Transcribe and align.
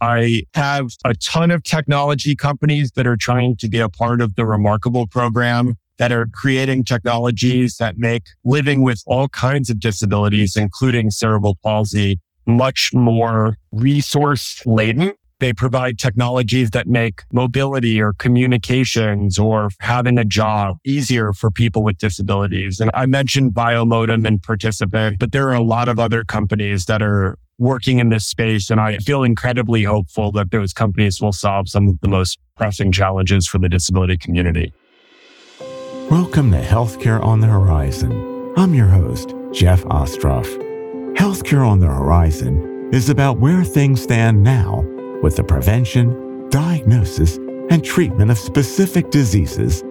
I 0.00 0.42
have 0.54 0.88
a 1.04 1.14
ton 1.14 1.50
of 1.50 1.62
technology 1.62 2.36
companies 2.36 2.92
that 2.92 3.06
are 3.06 3.16
trying 3.16 3.56
to 3.56 3.68
be 3.68 3.78
a 3.78 3.88
part 3.88 4.20
of 4.20 4.34
the 4.34 4.44
Remarkable 4.44 5.06
program 5.06 5.76
that 5.98 6.12
are 6.12 6.26
creating 6.26 6.84
technologies 6.84 7.76
that 7.78 7.96
make 7.96 8.24
living 8.44 8.82
with 8.82 9.02
all 9.06 9.28
kinds 9.28 9.70
of 9.70 9.80
disabilities, 9.80 10.56
including 10.56 11.10
cerebral 11.10 11.56
palsy, 11.62 12.20
much 12.46 12.90
more 12.92 13.56
resource 13.72 14.62
laden. 14.66 15.14
They 15.38 15.52
provide 15.52 15.98
technologies 15.98 16.70
that 16.70 16.86
make 16.86 17.22
mobility 17.30 18.00
or 18.00 18.14
communications 18.14 19.38
or 19.38 19.68
having 19.80 20.16
a 20.18 20.24
job 20.24 20.78
easier 20.84 21.34
for 21.34 21.50
people 21.50 21.82
with 21.82 21.98
disabilities. 21.98 22.80
And 22.80 22.90
I 22.94 23.04
mentioned 23.04 23.52
Biomotum 23.52 24.26
and 24.26 24.42
Participant, 24.42 25.18
but 25.18 25.32
there 25.32 25.48
are 25.48 25.54
a 25.54 25.62
lot 25.62 25.88
of 25.88 25.98
other 25.98 26.24
companies 26.24 26.86
that 26.86 27.02
are 27.02 27.38
working 27.58 27.98
in 27.98 28.10
this 28.10 28.26
space. 28.26 28.70
And 28.70 28.80
I 28.80 28.98
feel 28.98 29.22
incredibly 29.22 29.84
hopeful 29.84 30.30
that 30.32 30.50
those 30.50 30.72
companies 30.72 31.20
will 31.20 31.32
solve 31.32 31.68
some 31.68 31.88
of 31.88 32.00
the 32.00 32.08
most 32.08 32.38
pressing 32.56 32.92
challenges 32.92 33.46
for 33.46 33.58
the 33.58 33.68
disability 33.68 34.16
community. 34.16 34.72
Welcome 36.10 36.50
to 36.52 36.60
Healthcare 36.60 37.22
on 37.22 37.40
the 37.40 37.46
Horizon. 37.46 38.54
I'm 38.56 38.74
your 38.74 38.88
host, 38.88 39.34
Jeff 39.52 39.82
Ostroff. 39.84 40.46
Healthcare 41.16 41.66
on 41.66 41.80
the 41.80 41.86
Horizon 41.86 42.90
is 42.92 43.08
about 43.08 43.40
where 43.40 43.64
things 43.64 44.02
stand 44.02 44.42
now 44.42 44.84
with 45.22 45.36
the 45.36 45.44
prevention, 45.44 46.48
diagnosis, 46.50 47.38
and 47.70 47.84
treatment 47.84 48.30
of 48.30 48.38
specific 48.38 49.10
diseases 49.10 49.82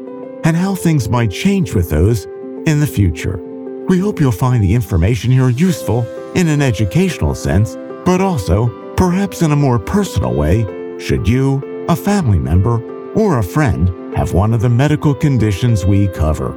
and 0.43 0.55
how 0.55 0.75
things 0.75 1.09
might 1.09 1.31
change 1.31 1.73
with 1.73 1.89
those 1.89 2.25
in 2.65 2.79
the 2.79 2.87
future. 2.87 3.44
We 3.87 3.99
hope 3.99 4.19
you'll 4.19 4.31
find 4.31 4.63
the 4.63 4.73
information 4.73 5.31
here 5.31 5.49
useful 5.49 6.05
in 6.33 6.47
an 6.47 6.61
educational 6.61 7.35
sense, 7.35 7.75
but 8.03 8.19
also 8.19 8.93
perhaps 8.95 9.43
in 9.43 9.51
a 9.51 9.55
more 9.55 9.77
personal 9.77 10.33
way 10.33 10.63
should 10.97 11.27
you, 11.27 11.85
a 11.87 11.95
family 11.95 12.39
member, 12.39 12.81
or 13.13 13.37
a 13.37 13.43
friend 13.43 14.15
have 14.15 14.33
one 14.33 14.53
of 14.53 14.61
the 14.61 14.69
medical 14.69 15.13
conditions 15.13 15.85
we 15.85 16.07
cover. 16.07 16.53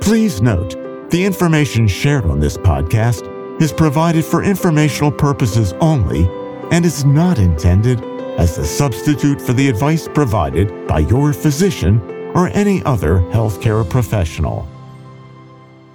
Please 0.00 0.40
note, 0.40 1.10
the 1.10 1.22
information 1.22 1.86
shared 1.86 2.24
on 2.24 2.40
this 2.40 2.56
podcast 2.56 3.28
is 3.60 3.72
provided 3.72 4.24
for 4.24 4.42
informational 4.42 5.12
purposes 5.12 5.74
only 5.80 6.24
and 6.70 6.86
is 6.86 7.04
not 7.04 7.38
intended 7.38 8.02
as 8.38 8.56
a 8.56 8.64
substitute 8.64 9.40
for 9.40 9.52
the 9.52 9.68
advice 9.68 10.08
provided 10.08 10.86
by 10.86 11.00
your 11.00 11.34
physician 11.34 12.00
or 12.34 12.48
any 12.48 12.82
other 12.84 13.18
healthcare 13.32 13.88
professional. 13.88 14.66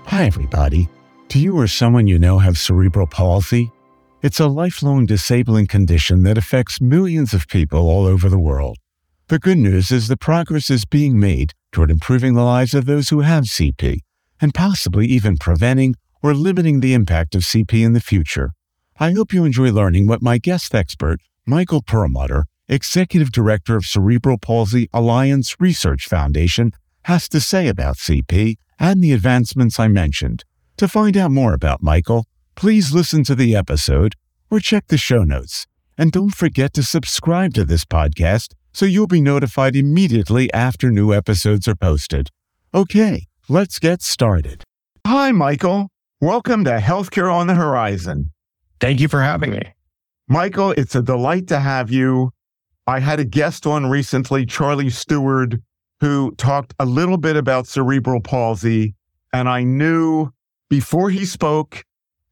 Hi, 0.07 0.25
everybody. 0.25 0.87
Do 1.29 1.39
you 1.39 1.57
or 1.57 1.67
someone 1.67 2.05
you 2.05 2.19
know 2.19 2.37
have 2.37 2.59
cerebral 2.59 3.07
palsy? 3.07 3.71
It's 4.21 4.39
a 4.39 4.47
lifelong 4.47 5.07
disabling 5.07 5.65
condition 5.65 6.21
that 6.23 6.37
affects 6.37 6.79
millions 6.79 7.33
of 7.33 7.47
people 7.47 7.89
all 7.89 8.05
over 8.05 8.29
the 8.29 8.39
world. 8.39 8.77
The 9.29 9.39
good 9.39 9.57
news 9.57 9.89
is 9.89 10.07
that 10.07 10.19
progress 10.19 10.69
is 10.69 10.85
being 10.85 11.19
made 11.19 11.53
toward 11.71 11.89
improving 11.89 12.35
the 12.35 12.43
lives 12.43 12.75
of 12.75 12.85
those 12.85 13.09
who 13.09 13.21
have 13.21 13.45
CP, 13.45 14.01
and 14.39 14.53
possibly 14.53 15.07
even 15.07 15.37
preventing 15.37 15.95
or 16.21 16.35
limiting 16.35 16.81
the 16.81 16.93
impact 16.93 17.33
of 17.33 17.41
CP 17.41 17.83
in 17.83 17.93
the 17.93 17.99
future. 17.99 18.51
I 18.99 19.11
hope 19.11 19.33
you 19.33 19.43
enjoy 19.43 19.71
learning 19.71 20.05
what 20.05 20.21
my 20.21 20.37
guest 20.37 20.75
expert, 20.75 21.19
Michael 21.47 21.81
Pearlmutter, 21.81 22.43
Executive 22.69 23.31
Director 23.31 23.75
of 23.75 23.85
Cerebral 23.85 24.37
Palsy 24.37 24.87
Alliance 24.93 25.59
Research 25.59 26.07
Foundation, 26.07 26.73
has 27.05 27.29
to 27.29 27.39
say 27.39 27.67
about 27.67 27.97
CP 27.97 28.57
and 28.79 29.03
the 29.03 29.13
advancements 29.13 29.79
I 29.79 29.87
mentioned. 29.87 30.43
To 30.77 30.87
find 30.87 31.15
out 31.15 31.29
more 31.29 31.53
about 31.53 31.83
Michael, 31.83 32.25
please 32.55 32.93
listen 32.93 33.23
to 33.25 33.35
the 33.35 33.55
episode 33.55 34.15
or 34.49 34.59
check 34.59 34.87
the 34.87 34.97
show 34.97 35.23
notes. 35.23 35.67
And 35.99 36.11
don't 36.11 36.33
forget 36.33 36.73
to 36.73 36.81
subscribe 36.81 37.53
to 37.53 37.63
this 37.63 37.85
podcast 37.85 38.53
so 38.73 38.87
you'll 38.87 39.05
be 39.05 39.21
notified 39.21 39.75
immediately 39.75 40.51
after 40.51 40.89
new 40.89 41.13
episodes 41.13 41.67
are 41.67 41.75
posted. 41.75 42.31
Okay, 42.73 43.27
let's 43.47 43.77
get 43.77 44.01
started. 44.01 44.63
Hi, 45.05 45.31
Michael. 45.31 45.89
Welcome 46.19 46.63
to 46.63 46.71
Healthcare 46.79 47.31
on 47.31 47.45
the 47.45 47.53
Horizon. 47.53 48.31
Thank 48.79 48.99
you 48.99 49.07
for 49.07 49.21
having 49.21 49.51
me. 49.51 49.61
Michael, 50.27 50.71
it's 50.71 50.95
a 50.95 51.03
delight 51.03 51.47
to 51.49 51.59
have 51.59 51.91
you. 51.91 52.31
I 52.87 52.99
had 52.99 53.19
a 53.19 53.25
guest 53.25 53.67
on 53.67 53.85
recently, 53.85 54.47
Charlie 54.47 54.89
Stewart, 54.89 55.55
who 56.01 56.33
talked 56.35 56.73
a 56.79 56.85
little 56.85 57.17
bit 57.17 57.35
about 57.35 57.67
cerebral 57.67 58.21
palsy. 58.21 58.95
And 59.33 59.47
I 59.49 59.63
knew 59.63 60.29
before 60.69 61.09
he 61.09 61.25
spoke 61.25 61.83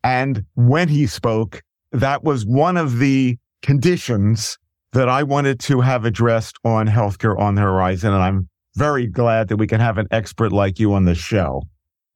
and 0.04 0.46
when 0.56 0.90
he 0.90 1.08
spoke, 1.08 1.62
that 1.92 2.24
was 2.24 2.46
one 2.46 2.78
of 2.78 3.00
the 3.00 3.38
conditions 3.62 4.58
that 4.92 5.10
I 5.10 5.24
wanted 5.24 5.60
to 5.62 5.82
have 5.82 6.06
addressed 6.06 6.58
on 6.64 6.88
healthcare 6.88 7.38
on 7.40 7.56
the 7.56 7.62
horizon. 7.62 8.14
And 8.14 8.22
I'm 8.22 8.50
very 8.76 9.08
glad 9.08 9.48
that 9.48 9.58
we 9.58 9.68
can 9.68 9.80
have 9.80 9.98
an 9.98 10.08
expert 10.12 10.52
like 10.52 10.80
you 10.80 10.94
on 10.94 11.06
the 11.06 11.16
show. 11.16 11.64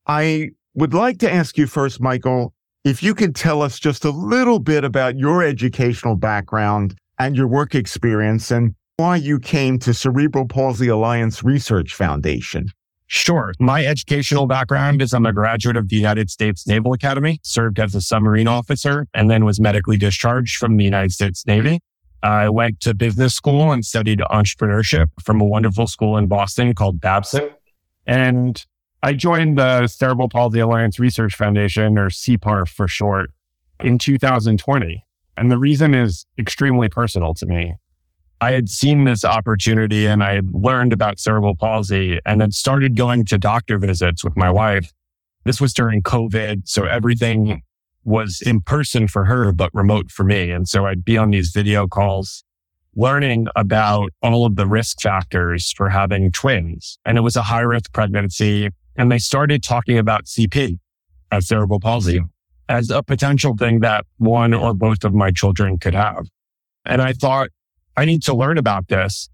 I 0.05 0.51
would 0.73 0.93
like 0.93 1.19
to 1.19 1.31
ask 1.31 1.57
you 1.57 1.67
first, 1.67 2.01
Michael, 2.01 2.53
if 2.83 3.01
you 3.01 3.15
could 3.15 3.35
tell 3.35 3.61
us 3.61 3.79
just 3.79 4.05
a 4.05 4.11
little 4.11 4.59
bit 4.59 4.83
about 4.83 5.17
your 5.17 5.43
educational 5.43 6.15
background 6.15 6.95
and 7.19 7.35
your 7.35 7.47
work 7.47 7.75
experience 7.75 8.51
and 8.51 8.75
why 8.97 9.15
you 9.15 9.39
came 9.39 9.77
to 9.77 9.93
Cerebral 9.93 10.47
Palsy 10.47 10.87
Alliance 10.87 11.43
Research 11.43 11.93
Foundation. 11.93 12.69
Sure. 13.05 13.53
My 13.59 13.85
educational 13.85 14.47
background 14.47 15.03
is 15.03 15.13
I'm 15.13 15.27
a 15.27 15.31
graduate 15.31 15.77
of 15.77 15.89
the 15.89 15.95
United 15.95 16.31
States 16.31 16.65
Naval 16.65 16.93
Academy, 16.93 17.39
served 17.43 17.79
as 17.79 17.93
a 17.93 18.01
submarine 18.01 18.47
officer, 18.47 19.05
and 19.13 19.29
then 19.29 19.45
was 19.45 19.59
medically 19.59 19.97
discharged 19.97 20.57
from 20.57 20.77
the 20.77 20.83
United 20.83 21.11
States 21.11 21.45
Navy. 21.45 21.79
I 22.23 22.49
went 22.49 22.79
to 22.81 22.95
business 22.95 23.35
school 23.35 23.71
and 23.71 23.85
studied 23.85 24.17
entrepreneurship 24.31 25.09
from 25.23 25.41
a 25.41 25.45
wonderful 25.45 25.85
school 25.85 26.17
in 26.17 26.25
Boston 26.25 26.73
called 26.73 26.99
Babson. 26.99 27.51
And 28.07 28.65
I 29.03 29.13
joined 29.13 29.59
the 29.59 29.85
Cerebral 29.85 30.27
Palsy 30.27 30.59
Alliance 30.59 30.97
Research 30.99 31.35
Foundation, 31.35 31.99
or 31.99 32.09
CPARF 32.09 32.69
for 32.69 32.87
short, 32.87 33.29
in 33.79 33.99
2020. 33.99 35.03
And 35.37 35.51
the 35.51 35.59
reason 35.59 35.93
is 35.93 36.25
extremely 36.39 36.89
personal 36.89 37.35
to 37.35 37.45
me. 37.45 37.75
I 38.39 38.51
had 38.51 38.69
seen 38.69 39.03
this 39.03 39.25
opportunity 39.25 40.05
and 40.05 40.23
I 40.23 40.35
had 40.35 40.53
learned 40.53 40.93
about 40.93 41.19
cerebral 41.19 41.55
palsy 41.55 42.19
and 42.25 42.41
had 42.41 42.53
started 42.53 42.95
going 42.95 43.25
to 43.25 43.37
doctor 43.37 43.77
visits 43.79 44.23
with 44.23 44.37
my 44.37 44.51
wife. 44.51 44.93
This 45.43 45.59
was 45.59 45.73
during 45.73 46.03
COVID. 46.03 46.67
So 46.67 46.85
everything 46.85 47.63
was 48.03 48.41
in 48.41 48.61
person 48.61 49.07
for 49.07 49.25
her, 49.25 49.51
but 49.51 49.71
remote 49.73 50.11
for 50.11 50.23
me. 50.23 50.51
And 50.51 50.67
so 50.67 50.85
I'd 50.85 51.03
be 51.03 51.17
on 51.17 51.31
these 51.31 51.49
video 51.49 51.87
calls 51.87 52.43
learning 52.95 53.47
about 53.55 54.11
all 54.23 54.45
of 54.45 54.55
the 54.55 54.67
risk 54.67 55.01
factors 55.01 55.71
for 55.71 55.89
having 55.89 56.31
twins. 56.31 56.97
And 57.05 57.17
it 57.17 57.21
was 57.21 57.35
a 57.35 57.43
high 57.43 57.61
risk 57.61 57.91
pregnancy. 57.93 58.69
And 58.95 59.11
they 59.11 59.19
started 59.19 59.63
talking 59.63 59.97
about 59.97 60.25
CP 60.25 60.79
as 61.31 61.37
uh, 61.37 61.41
cerebral 61.41 61.79
palsy 61.79 62.21
as 62.69 62.89
a 62.89 63.03
potential 63.03 63.55
thing 63.57 63.79
that 63.79 64.05
one 64.17 64.53
or 64.53 64.73
both 64.73 65.03
of 65.03 65.13
my 65.13 65.31
children 65.31 65.77
could 65.77 65.93
have. 65.93 66.27
And 66.85 67.01
I 67.01 67.13
thought, 67.13 67.49
I 67.97 68.05
need 68.05 68.23
to 68.23 68.33
learn 68.33 68.57
about 68.57 68.87
this. 68.87 69.29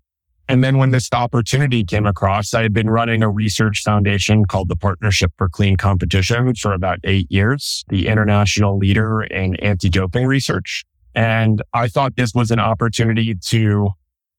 And 0.49 0.63
then 0.63 0.77
when 0.77 0.91
this 0.91 1.09
opportunity 1.13 1.83
came 1.83 2.05
across, 2.05 2.53
I 2.53 2.63
had 2.63 2.73
been 2.73 2.89
running 2.89 3.23
a 3.23 3.29
research 3.29 3.81
foundation 3.83 4.45
called 4.45 4.69
the 4.69 4.75
Partnership 4.75 5.31
for 5.37 5.47
Clean 5.47 5.77
Competition 5.77 6.53
for 6.55 6.73
about 6.73 6.99
eight 7.03 7.31
years, 7.31 7.85
the 7.89 8.07
international 8.07 8.77
leader 8.77 9.23
in 9.23 9.55
anti-doping 9.57 10.25
research. 10.25 10.83
And 11.15 11.61
I 11.73 11.87
thought 11.87 12.15
this 12.15 12.33
was 12.33 12.51
an 12.51 12.59
opportunity 12.59 13.35
to 13.35 13.91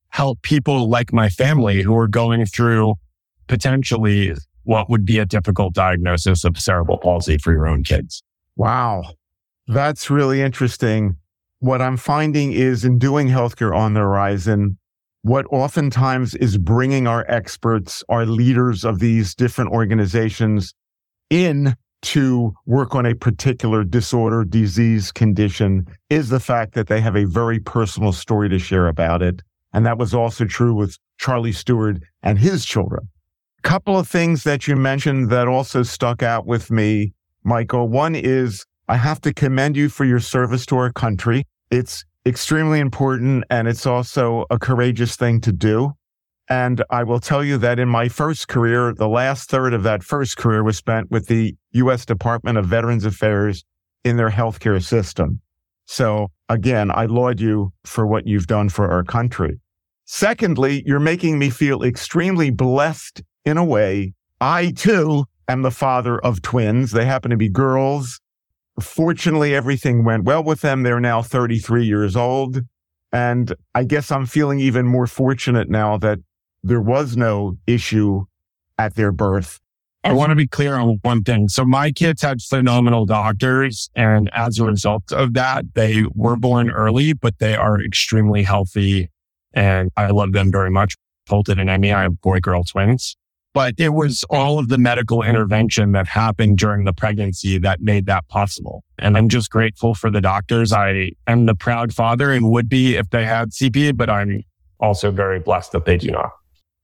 help 0.09 0.43
people 0.43 0.89
like 0.89 1.13
my 1.13 1.29
family 1.29 1.83
who 1.83 1.97
are 1.97 2.09
going 2.09 2.45
through 2.47 2.95
potentially 3.47 4.35
what 4.65 4.91
would 4.91 5.05
be 5.05 5.19
a 5.19 5.27
difficult 5.27 5.75
diagnosis 5.75 6.45
of 6.45 6.59
cerebral 6.59 6.99
palsy 6.99 7.39
for 7.39 7.53
your 7.53 7.67
own 7.67 7.83
kids. 7.83 8.23
Wow. 8.57 9.05
That's 9.67 10.11
really 10.11 10.41
interesting 10.41 11.17
what 11.65 11.81
I'm 11.81 11.97
finding 11.97 12.53
is 12.53 12.85
in 12.85 12.99
doing 12.99 13.29
healthcare 13.29 13.75
on 13.75 13.95
the 13.95 14.01
horizon, 14.01 14.77
what 15.23 15.47
oftentimes 15.47 16.35
is 16.35 16.59
bringing 16.59 17.07
our 17.07 17.25
experts, 17.27 18.05
our 18.11 18.27
leaders 18.27 18.85
of 18.85 18.99
these 18.99 19.35
different 19.35 19.71
organizations 19.71 20.75
in 21.31 21.75
to 22.03 22.53
work 22.67 22.95
on 22.95 23.07
a 23.07 23.15
particular 23.15 23.83
disorder, 23.83 24.45
disease, 24.45 25.11
condition 25.11 25.87
is 26.11 26.29
the 26.29 26.39
fact 26.39 26.75
that 26.75 26.89
they 26.89 27.01
have 27.01 27.17
a 27.17 27.25
very 27.25 27.59
personal 27.59 28.13
story 28.13 28.51
to 28.51 28.59
share 28.59 28.87
about 28.87 29.23
it. 29.23 29.41
And 29.73 29.87
that 29.87 29.97
was 29.97 30.13
also 30.13 30.45
true 30.45 30.75
with 30.75 30.99
Charlie 31.17 31.53
Stewart 31.53 31.97
and 32.23 32.39
his 32.39 32.67
children. 32.67 33.09
A 33.61 33.63
couple 33.67 33.99
of 33.99 34.07
things 34.07 34.45
that 34.45 34.69
you 34.69 34.77
mentioned 34.77 35.31
that 35.31 35.49
also 35.49 35.83
stuck 35.83 36.23
out 36.23 36.45
with 36.45 36.71
me, 36.71 37.15
Michael. 37.43 37.89
One 37.89 38.15
is 38.15 38.67
I 38.87 38.97
have 38.97 39.23
to 39.23 39.33
commend 39.33 39.79
you 39.79 39.89
for 39.89 40.05
your 40.05 40.21
service 40.21 40.67
to 40.67 40.77
our 40.77 40.93
country. 40.93 41.47
It's 41.71 42.05
extremely 42.27 42.81
important 42.81 43.45
and 43.51 43.69
it's 43.69 43.87
also 43.87 44.47
a 44.51 44.59
courageous 44.59 45.17
thing 45.17 45.41
to 45.43 45.53
do. 45.53 45.93
And 46.49 46.85
I 46.91 47.05
will 47.05 47.21
tell 47.21 47.43
you 47.43 47.57
that 47.59 47.79
in 47.79 47.89
my 47.89 48.09
first 48.09 48.49
career, 48.49 48.93
the 48.93 49.09
last 49.09 49.49
third 49.49 49.73
of 49.73 49.83
that 49.85 50.03
first 50.03 50.37
career 50.37 50.63
was 50.63 50.77
spent 50.77 51.11
with 51.11 51.27
the 51.27 51.57
U.S. 51.73 52.05
Department 52.05 52.59
of 52.59 52.67
Veterans 52.67 53.05
Affairs 53.05 53.65
in 54.05 54.19
their 54.19 54.31
healthcare 54.31 54.83
system. 54.83 55.41
So 55.87 56.29
again, 56.49 56.91
I 56.91 57.07
laud 57.07 57.41
you 57.41 57.73
for 57.85 58.07
what 58.07 58.27
you've 58.27 58.47
done 58.47 58.69
for 58.69 58.91
our 58.91 59.05
country. 59.05 59.61
Secondly, 60.05 60.83
you're 60.85 61.01
making 61.01 61.39
me 61.39 61.49
feel 61.49 61.83
extremely 61.83 62.51
blessed 62.51 63.23
in 63.45 63.57
a 63.57 63.65
way. 63.65 64.13
I 64.41 64.73
too 64.73 65.25
am 65.49 65.63
the 65.63 65.71
father 65.71 66.19
of 66.19 66.43
twins. 66.43 66.93
They 66.93 67.07
happen 67.07 67.31
to 67.31 67.37
be 67.39 67.49
girls. 67.49 68.21
Fortunately, 68.81 69.55
everything 69.55 70.05
went 70.05 70.25
well 70.25 70.43
with 70.43 70.61
them. 70.61 70.83
They're 70.83 71.01
now 71.01 71.23
33 71.23 71.85
years 71.85 72.17
old. 72.17 72.61
And 73.13 73.55
I 73.75 73.85
guess 73.85 74.11
I'm 74.11 74.27
feeling 74.27 74.59
even 74.59 74.87
more 74.87 75.07
fortunate 75.07 75.71
now 75.71 75.97
that 75.99 76.19
there 76.65 76.81
was 76.81 77.17
no 77.17 77.57
issue 77.67 78.25
at 78.77 78.97
their 78.97 79.13
birth. 79.13 79.61
I 80.03 80.13
want 80.13 80.31
to 80.31 80.37
be 80.37 80.47
clear 80.47 80.75
on 80.75 80.99
one 81.03 81.23
thing. 81.23 81.49
So 81.49 81.65
my 81.65 81.91
kids 81.91 82.21
had 82.21 82.43
phenomenal 82.43 83.07
doctors. 83.07 83.89
And 83.95 84.29
as 84.35 84.59
a 84.59 84.65
result 84.65 85.13
of 85.13 85.33
that, 85.35 85.65
they 85.75 86.05
were 86.15 86.37
born 86.37 86.71
early, 86.71 87.15
but 87.15 87.39
they 87.39 87.55
are 87.55 87.81
extremely 87.81 88.43
healthy. 88.43 89.09
And 89.55 89.91
I 89.97 90.09
love 90.11 90.33
them 90.33 90.51
very 90.51 90.71
much. 90.71 90.97
Colton 91.29 91.59
and 91.59 91.71
Emmy, 91.71 91.93
I 91.93 92.03
have 92.03 92.21
boy 92.21 92.41
girl 92.41 92.65
twins, 92.65 93.17
but 93.55 93.75
it 93.79 93.91
was 93.91 94.25
all 94.29 94.59
of 94.59 94.69
the 94.69 94.77
medical 94.77 95.23
intervention 95.23 95.93
that 95.93 96.09
happened 96.09 96.59
during 96.59 96.85
the 96.85 96.93
pregnancy 96.93 97.57
that 97.59 97.81
made 97.81 98.07
that 98.07 98.27
possible. 98.29 98.83
And 98.99 99.17
I'm 99.17 99.29
just 99.29 99.49
grateful 99.49 99.95
for 99.95 100.11
the 100.11 100.21
doctors. 100.21 100.73
I 100.73 101.13
am 101.29 101.47
the 101.47 101.55
proud 101.55 101.95
father 101.95 102.33
and 102.33 102.51
would 102.51 102.69
be 102.69 102.97
if 102.97 103.09
they 103.11 103.25
had 103.25 103.53
CP, 103.53 103.97
but 103.97 104.11
I'm 104.11 104.43
also 104.81 105.13
very 105.13 105.39
blessed 105.39 105.73
that 105.73 105.85
they 105.85 105.97
do 105.97 106.11
not. 106.11 106.33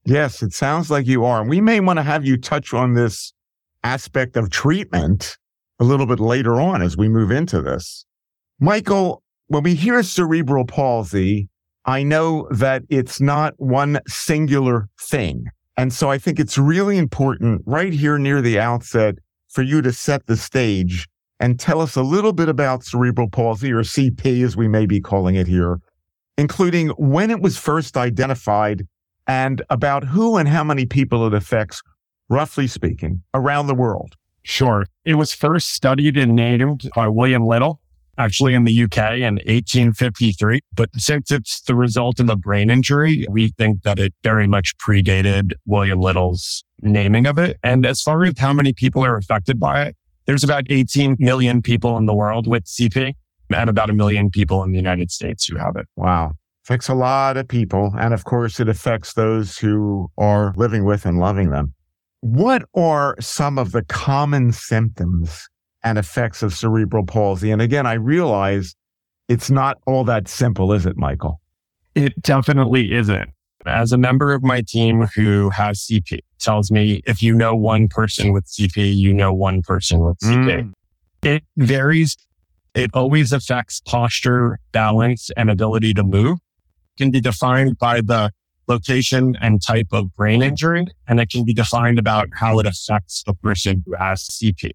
Yes, 0.05 0.41
it 0.41 0.53
sounds 0.53 0.89
like 0.89 1.05
you 1.05 1.25
are. 1.25 1.41
And 1.41 1.49
we 1.49 1.61
may 1.61 1.81
want 1.81 1.97
to 1.97 2.03
have 2.03 2.25
you 2.25 2.37
touch 2.37 2.73
on 2.73 2.93
this 2.93 3.33
aspect 3.83 4.37
of 4.37 4.49
treatment 4.49 5.37
a 5.79 5.83
little 5.83 6.05
bit 6.05 6.19
later 6.19 6.59
on 6.59 6.81
as 6.81 6.95
we 6.95 7.09
move 7.09 7.31
into 7.31 7.61
this. 7.61 8.05
Michael, 8.59 9.21
when 9.47 9.63
we 9.63 9.75
hear 9.75 10.01
cerebral 10.03 10.65
palsy, 10.65 11.49
I 11.85 12.03
know 12.03 12.47
that 12.51 12.83
it's 12.89 13.19
not 13.19 13.55
one 13.57 13.99
singular 14.07 14.87
thing. 14.99 15.47
And 15.77 15.93
so 15.93 16.09
I 16.11 16.17
think 16.17 16.39
it's 16.39 16.57
really 16.57 16.97
important 16.97 17.63
right 17.65 17.93
here 17.93 18.17
near 18.17 18.41
the 18.41 18.59
outset 18.59 19.15
for 19.47 19.61
you 19.61 19.81
to 19.81 19.91
set 19.91 20.25
the 20.27 20.37
stage 20.37 21.07
and 21.39 21.59
tell 21.59 21.81
us 21.81 21.95
a 21.95 22.03
little 22.03 22.33
bit 22.33 22.49
about 22.49 22.83
cerebral 22.83 23.29
palsy 23.29 23.71
or 23.71 23.81
CP 23.81 24.43
as 24.43 24.55
we 24.55 24.67
may 24.67 24.85
be 24.85 25.01
calling 25.01 25.35
it 25.35 25.47
here, 25.47 25.79
including 26.37 26.89
when 26.89 27.31
it 27.31 27.41
was 27.41 27.57
first 27.57 27.97
identified 27.97 28.87
and 29.27 29.61
about 29.69 30.03
who 30.03 30.37
and 30.37 30.47
how 30.47 30.63
many 30.63 30.85
people 30.85 31.25
it 31.25 31.33
affects, 31.33 31.81
roughly 32.29 32.67
speaking, 32.67 33.23
around 33.33 33.67
the 33.67 33.75
world. 33.75 34.15
Sure. 34.43 34.85
It 35.05 35.15
was 35.15 35.33
first 35.33 35.69
studied 35.69 36.17
and 36.17 36.35
named 36.35 36.89
by 36.95 37.07
William 37.07 37.45
Little, 37.45 37.79
actually 38.17 38.53
in 38.53 38.63
the 38.63 38.83
UK 38.83 39.17
in 39.17 39.35
1853. 39.35 40.59
But 40.73 40.89
since 40.97 41.31
it's 41.31 41.61
the 41.61 41.75
result 41.75 42.19
of 42.19 42.29
a 42.29 42.35
brain 42.35 42.69
injury, 42.69 43.25
we 43.29 43.49
think 43.49 43.83
that 43.83 43.99
it 43.99 44.13
very 44.23 44.47
much 44.47 44.77
predated 44.77 45.53
William 45.65 45.99
Little's 45.99 46.63
naming 46.81 47.25
of 47.25 47.37
it. 47.37 47.57
And 47.63 47.85
as 47.85 48.01
far 48.01 48.23
as 48.23 48.37
how 48.37 48.53
many 48.53 48.73
people 48.73 49.03
are 49.03 49.17
affected 49.17 49.59
by 49.59 49.83
it, 49.83 49.95
there's 50.25 50.43
about 50.43 50.65
18 50.69 51.17
million 51.19 51.61
people 51.61 51.97
in 51.97 52.05
the 52.05 52.13
world 52.13 52.47
with 52.47 52.65
CP 52.65 53.13
and 53.53 53.69
about 53.69 53.89
a 53.89 53.93
million 53.93 54.29
people 54.29 54.63
in 54.63 54.71
the 54.71 54.77
United 54.77 55.11
States 55.11 55.45
who 55.45 55.57
have 55.57 55.75
it. 55.75 55.87
Wow 55.95 56.33
affects 56.63 56.89
a 56.89 56.93
lot 56.93 57.37
of 57.37 57.47
people. 57.47 57.93
And 57.99 58.13
of 58.13 58.23
course, 58.23 58.59
it 58.59 58.69
affects 58.69 59.13
those 59.13 59.57
who 59.57 60.09
are 60.17 60.53
living 60.55 60.85
with 60.85 61.05
and 61.05 61.19
loving 61.19 61.49
them. 61.49 61.73
What 62.21 62.63
are 62.75 63.15
some 63.19 63.57
of 63.57 63.71
the 63.71 63.83
common 63.83 64.51
symptoms 64.51 65.49
and 65.83 65.97
effects 65.97 66.43
of 66.43 66.53
cerebral 66.53 67.05
palsy? 67.05 67.51
And 67.51 67.61
again, 67.61 67.85
I 67.85 67.93
realize 67.93 68.75
it's 69.27 69.49
not 69.49 69.77
all 69.85 70.03
that 70.05 70.27
simple, 70.27 70.73
is 70.73 70.85
it, 70.85 70.97
Michael? 70.97 71.41
It 71.95 72.21
definitely 72.21 72.93
isn't. 72.93 73.29
As 73.65 73.91
a 73.91 73.97
member 73.97 74.33
of 74.33 74.43
my 74.43 74.61
team 74.61 75.07
who 75.15 75.49
has 75.51 75.79
CP 75.79 76.19
tells 76.39 76.71
me 76.71 77.01
if 77.05 77.21
you 77.21 77.33
know 77.33 77.55
one 77.55 77.87
person 77.87 78.33
with 78.33 78.45
CP, 78.45 78.95
you 78.95 79.13
know 79.13 79.31
one 79.33 79.61
person 79.61 79.99
with 79.99 80.17
CP. 80.19 80.45
Mm. 80.45 80.73
It 81.21 81.43
varies. 81.57 82.17
It 82.73 82.89
always 82.93 83.31
affects 83.31 83.81
posture, 83.81 84.59
balance, 84.71 85.29
and 85.37 85.51
ability 85.51 85.93
to 85.95 86.03
move 86.03 86.37
It 86.37 87.03
can 87.03 87.11
be 87.11 87.21
defined 87.21 87.77
by 87.77 88.01
the 88.01 88.31
location 88.67 89.37
and 89.41 89.61
type 89.61 89.87
of 89.91 90.15
brain 90.15 90.41
injury, 90.41 90.87
and 91.07 91.19
it 91.19 91.29
can 91.29 91.43
be 91.43 91.53
defined 91.53 91.99
about 91.99 92.29
how 92.33 92.57
it 92.59 92.65
affects 92.65 93.23
the 93.23 93.33
person 93.33 93.83
who 93.85 93.95
has 93.95 94.27
CP. 94.27 94.71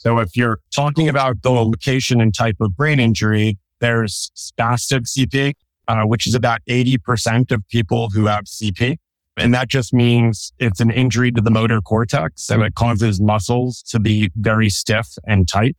So 0.00 0.18
if 0.18 0.34
you're 0.34 0.60
talking 0.74 1.10
about 1.10 1.42
the 1.42 1.50
location 1.50 2.22
and 2.22 2.34
type 2.34 2.56
of 2.62 2.74
brain 2.74 2.98
injury, 2.98 3.58
there's 3.80 4.32
spastic 4.34 5.02
CP, 5.06 5.52
uh, 5.88 6.04
which 6.04 6.26
is 6.26 6.34
about 6.34 6.60
80% 6.70 7.52
of 7.52 7.68
people 7.68 8.08
who 8.08 8.24
have 8.24 8.44
CP. 8.44 8.96
And 9.36 9.52
that 9.52 9.68
just 9.68 9.92
means 9.92 10.54
it's 10.58 10.80
an 10.80 10.90
injury 10.90 11.30
to 11.32 11.42
the 11.42 11.50
motor 11.50 11.82
cortex 11.82 12.48
and 12.48 12.62
it 12.62 12.74
causes 12.74 13.20
muscles 13.20 13.82
to 13.90 14.00
be 14.00 14.30
very 14.36 14.70
stiff 14.70 15.06
and 15.26 15.46
tight. 15.46 15.76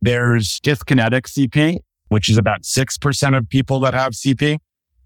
There's 0.00 0.58
dyskinetic 0.58 1.28
CP, 1.28 1.78
which 2.08 2.28
is 2.28 2.38
about 2.38 2.62
6% 2.62 3.38
of 3.38 3.48
people 3.48 3.78
that 3.78 3.94
have 3.94 4.14
CP 4.14 4.58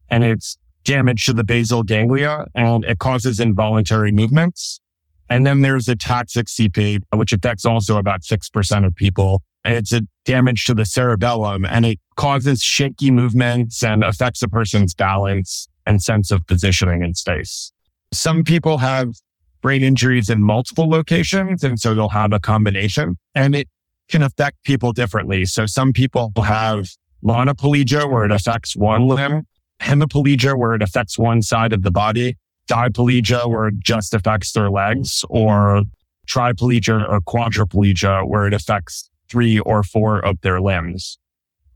and 0.08 0.24
it's 0.24 0.56
damage 0.82 1.26
to 1.26 1.34
the 1.34 1.44
basal 1.44 1.82
ganglia 1.82 2.46
and 2.54 2.86
it 2.86 3.00
causes 3.00 3.38
involuntary 3.38 4.12
movements. 4.12 4.80
And 5.28 5.46
then 5.46 5.62
there's 5.62 5.86
ataxic 5.86 6.44
CP, 6.44 7.02
which 7.14 7.32
affects 7.32 7.64
also 7.64 7.98
about 7.98 8.22
6% 8.22 8.86
of 8.86 8.94
people. 8.94 9.42
It's 9.64 9.92
a 9.92 10.02
damage 10.24 10.64
to 10.66 10.74
the 10.74 10.84
cerebellum 10.84 11.64
and 11.64 11.84
it 11.84 11.98
causes 12.14 12.62
shaky 12.62 13.10
movements 13.10 13.82
and 13.82 14.04
affects 14.04 14.42
a 14.42 14.48
person's 14.48 14.94
balance 14.94 15.68
and 15.86 16.00
sense 16.00 16.30
of 16.30 16.46
positioning 16.46 17.02
in 17.02 17.14
space. 17.14 17.72
Some 18.12 18.44
people 18.44 18.78
have 18.78 19.14
brain 19.62 19.82
injuries 19.82 20.30
in 20.30 20.40
multiple 20.42 20.88
locations. 20.88 21.64
And 21.64 21.80
so 21.80 21.94
they'll 21.94 22.08
have 22.10 22.32
a 22.32 22.38
combination 22.38 23.16
and 23.34 23.56
it 23.56 23.68
can 24.08 24.22
affect 24.22 24.62
people 24.62 24.92
differently. 24.92 25.44
So 25.44 25.66
some 25.66 25.92
people 25.92 26.32
have 26.36 26.88
monoplegia 27.24 28.08
where 28.08 28.24
it 28.24 28.30
affects 28.30 28.76
one 28.76 29.08
limb 29.08 29.42
hemiplegia, 29.80 30.56
where 30.56 30.74
it 30.74 30.82
affects 30.82 31.18
one 31.18 31.42
side 31.42 31.72
of 31.72 31.82
the 31.82 31.90
body, 31.90 32.36
diplegia, 32.66 33.48
where 33.48 33.68
it 33.68 33.78
just 33.80 34.14
affects 34.14 34.52
their 34.52 34.70
legs, 34.70 35.24
or 35.28 35.82
triplegia 36.28 37.08
or 37.08 37.20
quadriplegia, 37.20 38.26
where 38.28 38.46
it 38.46 38.54
affects 38.54 39.10
three 39.28 39.58
or 39.60 39.82
four 39.82 40.18
of 40.24 40.40
their 40.42 40.60
limbs. 40.60 41.18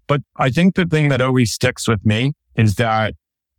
But 0.07 0.23
I 0.37 0.51
think 0.51 0.75
the 0.75 0.87
thing 0.87 1.09
that 1.09 1.21
always 1.21 1.53
sticks 1.53 1.87
with 1.87 2.05
me 2.05 2.33
is 2.57 2.75
that 2.77 3.15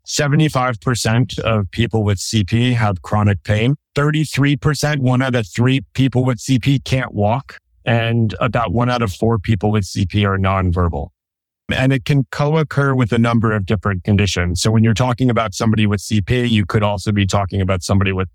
75% 0.06 1.40
of 1.40 1.70
people 1.72 2.04
with 2.04 2.18
CP 2.18 2.74
have 2.74 3.02
chronic 3.02 3.44
pain. 3.44 3.76
33%, 3.96 5.00
one 5.00 5.22
out 5.22 5.36
of 5.36 5.48
three 5.48 5.82
people 5.94 6.26
with 6.26 6.40
CP 6.40 6.84
can't 6.84 7.14
walk. 7.14 7.58
And 7.86 8.36
about 8.40 8.74
one 8.74 8.90
out 8.90 9.02
of 9.02 9.14
four 9.14 9.40
people 9.40 9.72
with 9.72 9.84
CP 9.84 10.28
are 10.28 10.38
nonverbal 10.38 11.10
and 11.74 11.94
it 11.94 12.06
can 12.06 12.26
co-occur 12.32 12.96
with 12.96 13.12
a 13.12 13.18
number 13.18 13.52
of 13.52 13.66
different 13.66 14.04
conditions. 14.04 14.62
So 14.62 14.72
when 14.72 14.84
you're 14.84 14.94
talking 14.94 15.30
about 15.30 15.54
somebody 15.54 15.86
with 15.86 16.02
CP, 16.02 16.50
you 16.50 16.66
could 16.66 16.84
also 16.84 17.12
be 17.12 17.26
talking 17.26 17.62
about 17.62 17.84
somebody 17.84 18.12
with 18.12 18.30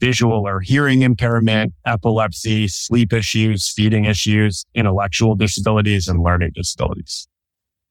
visual 0.00 0.48
or 0.48 0.60
hearing 0.60 1.02
impairment, 1.02 1.72
epilepsy, 1.86 2.66
sleep 2.66 3.12
issues, 3.12 3.68
feeding 3.70 4.04
issues, 4.04 4.64
intellectual 4.74 5.36
disabilities, 5.36 6.08
and 6.08 6.22
learning 6.22 6.50
disabilities. 6.54 7.28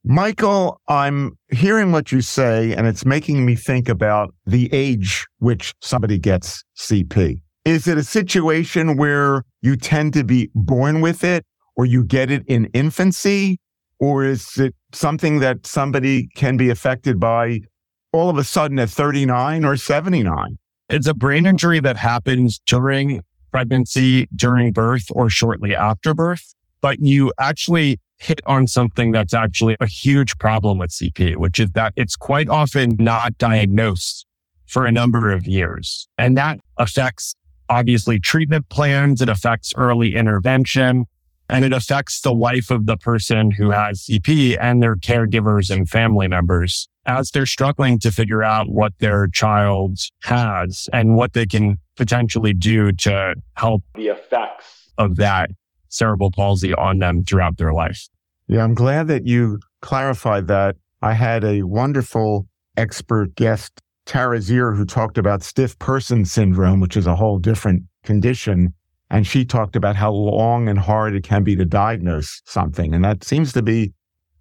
Michael, 0.04 0.82
I'm 0.88 1.38
hearing 1.52 1.92
what 1.92 2.12
you 2.12 2.22
say, 2.22 2.74
and 2.74 2.88
it's 2.88 3.06
making 3.06 3.46
me 3.46 3.56
think 3.56 3.88
about 3.88 4.34
the 4.46 4.68
age 4.74 5.28
which 5.38 5.74
somebody 5.80 6.18
gets 6.18 6.64
CP. 6.78 7.42
Is 7.66 7.88
it 7.88 7.98
a 7.98 8.04
situation 8.04 8.98
where 8.98 9.44
you 9.62 9.76
tend 9.76 10.14
to 10.14 10.24
be 10.24 10.50
born 10.56 11.02
with 11.02 11.24
it 11.24 11.46
or 11.78 11.86
you 11.86 12.04
get 12.04 12.32
it 12.32 12.44
in 12.48 12.66
infancy? 12.74 13.60
Or 14.02 14.26
is 14.26 14.58
it 14.58 14.74
something 14.94 15.40
that 15.40 15.68
somebody 15.68 16.28
can 16.36 16.58
be 16.58 16.72
affected 16.72 17.20
by 17.20 17.62
all 18.12 18.32
of 18.32 18.38
a 18.38 18.44
sudden 18.44 18.80
at 18.80 18.90
39 18.90 19.64
or 19.64 19.78
79? 19.78 20.58
It's 20.90 21.08
a 21.08 21.14
brain 21.14 21.46
injury 21.46 21.80
that 21.82 21.98
happens 21.98 22.60
during 22.66 23.22
pregnancy, 23.52 24.28
during 24.36 24.74
birth, 24.74 25.06
or 25.12 25.30
shortly 25.30 25.76
after 25.76 26.16
birth. 26.16 26.56
But 26.82 27.00
you 27.00 27.32
actually 27.40 28.00
hit 28.18 28.42
on 28.48 28.66
something 28.66 29.12
that's 29.12 29.36
actually 29.36 29.78
a 29.80 29.86
huge 29.86 30.36
problem 30.40 30.80
with 30.80 30.90
CP, 30.90 31.36
which 31.36 31.60
is 31.60 31.70
that 31.76 31.94
it's 31.96 32.16
quite 32.16 32.50
often 32.50 32.96
not 32.98 33.38
diagnosed 33.38 34.26
for 34.66 34.88
a 34.88 34.92
number 34.92 35.32
of 35.32 35.46
years. 35.46 36.08
And 36.18 36.36
that 36.38 36.60
affects 36.78 37.36
obviously 37.70 38.20
treatment 38.20 38.68
plans. 38.70 39.22
It 39.22 39.30
affects 39.30 39.74
early 39.78 40.16
intervention 40.16 41.06
and 41.52 41.66
it 41.66 41.74
affects 41.74 42.22
the 42.22 42.34
life 42.34 42.72
of 42.72 42.86
the 42.86 42.98
person 42.98 43.52
who 43.52 43.70
has 43.70 44.06
CP 44.06 44.58
and 44.60 44.82
their 44.82 44.96
caregivers 44.96 45.70
and 45.70 45.88
family 45.88 46.28
members 46.28 46.88
as 47.06 47.30
they're 47.32 47.46
struggling 47.46 48.00
to 48.00 48.12
figure 48.12 48.42
out 48.42 48.70
what 48.70 48.94
their 49.00 49.28
child 49.28 50.00
has 50.24 50.88
and 50.94 51.16
what 51.16 51.34
they 51.34 51.46
can 51.46 51.78
potentially 51.98 52.54
do 52.54 52.92
to 52.94 53.36
help 53.58 53.84
the 53.96 54.08
effects 54.08 54.94
of 54.98 55.18
that 55.18 55.52
cerebral 55.90 56.32
palsy 56.32 56.74
on 56.76 57.00
them 57.00 57.24
throughout 57.26 57.58
their 57.58 57.74
life. 57.74 58.08
Yeah, 58.48 58.64
I'm 58.64 58.74
glad 58.74 59.08
that 59.08 59.28
you 59.28 59.60
clarified 59.82 60.48
that, 60.48 60.78
I 61.02 61.14
had 61.14 61.44
a 61.44 61.64
wonderful 61.64 62.48
expert 62.78 63.36
guest, 63.36 63.82
Tara 64.06 64.38
Zier, 64.38 64.76
who 64.76 64.86
talked 64.86 65.18
about 65.18 65.44
stiff 65.44 65.78
person 65.80 66.24
syndrome, 66.24 66.80
which 66.80 66.96
is 66.96 67.08
a 67.08 67.16
whole 67.16 67.40
different 67.40 67.84
condition. 68.04 68.74
And 69.12 69.28
she 69.28 69.46
talked 69.46 69.76
about 69.76 69.98
how 69.98 70.12
long 70.12 70.68
and 70.70 70.80
hard 70.80 71.14
it 71.14 71.24
can 71.24 71.44
be 71.44 71.56
to 71.58 71.66
diagnose 71.66 72.42
something. 72.46 72.96
And 72.96 73.04
that 73.04 73.24
seems 73.24 73.54
to 73.54 73.62
be 73.62 73.94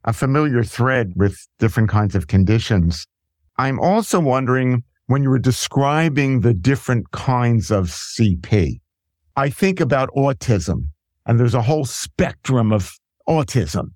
a 0.04 0.12
familiar 0.12 0.62
thread 0.62 1.12
with 1.16 1.36
different 1.58 1.90
kinds 1.90 2.14
of 2.14 2.28
conditions. 2.28 3.06
I'm 3.58 3.80
also 3.80 4.20
wondering 4.20 4.84
when 5.06 5.24
you 5.24 5.28
were 5.28 5.40
describing 5.40 6.40
the 6.40 6.54
different 6.54 7.10
kinds 7.10 7.72
of 7.72 7.86
CP, 7.86 8.80
I 9.36 9.50
think 9.50 9.80
about 9.80 10.08
autism, 10.16 10.84
and 11.26 11.40
there's 11.40 11.54
a 11.54 11.62
whole 11.62 11.84
spectrum 11.84 12.72
of 12.72 12.92
autism. 13.28 13.88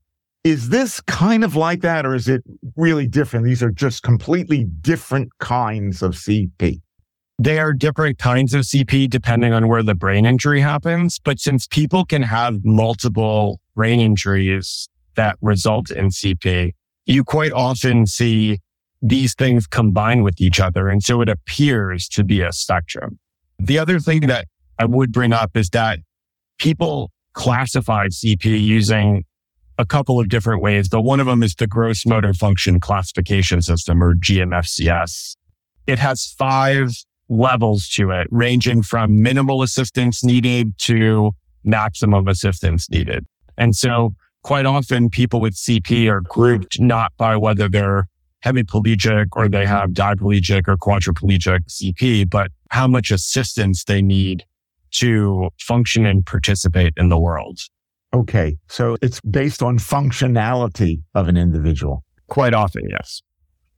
Is 0.42 0.70
this 0.70 1.00
kind 1.02 1.44
of 1.44 1.54
like 1.54 1.82
that, 1.82 2.04
or 2.04 2.16
is 2.16 2.28
it 2.28 2.42
really 2.76 3.06
different? 3.06 3.46
These 3.46 3.62
are 3.62 3.70
just 3.70 4.02
completely 4.02 4.64
different 4.64 5.30
kinds 5.38 6.02
of 6.02 6.14
CP. 6.14 6.80
They 7.38 7.58
are 7.58 7.72
different 7.72 8.18
kinds 8.18 8.54
of 8.54 8.62
CP 8.62 9.10
depending 9.10 9.52
on 9.52 9.68
where 9.68 9.82
the 9.82 9.94
brain 9.94 10.24
injury 10.24 10.60
happens. 10.60 11.18
But 11.18 11.40
since 11.40 11.66
people 11.66 12.04
can 12.04 12.22
have 12.22 12.64
multiple 12.64 13.60
brain 13.74 13.98
injuries 13.98 14.88
that 15.16 15.36
result 15.40 15.90
in 15.90 16.08
CP, 16.08 16.72
you 17.06 17.24
quite 17.24 17.52
often 17.52 18.06
see 18.06 18.60
these 19.02 19.34
things 19.34 19.66
combine 19.66 20.22
with 20.22 20.40
each 20.40 20.60
other. 20.60 20.88
And 20.88 21.02
so 21.02 21.20
it 21.20 21.28
appears 21.28 22.08
to 22.10 22.24
be 22.24 22.40
a 22.40 22.52
spectrum. 22.52 23.18
The 23.58 23.78
other 23.78 23.98
thing 23.98 24.20
that 24.28 24.46
I 24.78 24.86
would 24.86 25.12
bring 25.12 25.32
up 25.32 25.56
is 25.56 25.68
that 25.70 25.98
people 26.58 27.10
classify 27.34 28.06
CP 28.06 28.44
using 28.44 29.24
a 29.76 29.84
couple 29.84 30.20
of 30.20 30.28
different 30.28 30.62
ways, 30.62 30.88
but 30.88 31.02
one 31.02 31.20
of 31.20 31.26
them 31.26 31.42
is 31.42 31.54
the 31.56 31.66
gross 31.66 32.06
motor 32.06 32.32
function 32.32 32.78
classification 32.78 33.60
system 33.60 34.02
or 34.02 34.14
GMFCS. 34.14 35.36
It 35.86 35.98
has 35.98 36.26
five 36.26 36.92
levels 37.28 37.88
to 37.88 38.10
it, 38.10 38.26
ranging 38.30 38.82
from 38.82 39.22
minimal 39.22 39.62
assistance 39.62 40.22
needed 40.24 40.76
to 40.78 41.32
maximum 41.64 42.28
assistance 42.28 42.90
needed. 42.90 43.24
And 43.56 43.74
so 43.74 44.14
quite 44.42 44.66
often 44.66 45.08
people 45.08 45.40
with 45.40 45.54
CP 45.54 46.08
are 46.10 46.20
grouped 46.20 46.78
not 46.80 47.12
by 47.16 47.36
whether 47.36 47.68
they're 47.68 48.06
hemiplegic 48.44 49.28
or 49.32 49.48
they 49.48 49.64
have 49.64 49.90
diplegic 49.90 50.68
or 50.68 50.76
quadriplegic 50.76 51.60
CP, 51.68 52.28
but 52.28 52.50
how 52.70 52.86
much 52.86 53.10
assistance 53.10 53.84
they 53.84 54.02
need 54.02 54.44
to 54.90 55.48
function 55.58 56.06
and 56.06 56.24
participate 56.26 56.92
in 56.96 57.08
the 57.08 57.18
world. 57.18 57.58
Okay. 58.12 58.56
So 58.68 58.96
it's 59.02 59.20
based 59.22 59.62
on 59.62 59.78
functionality 59.78 61.02
of 61.14 61.26
an 61.26 61.36
individual. 61.36 62.04
Quite 62.28 62.54
often, 62.54 62.88
yes. 62.88 63.22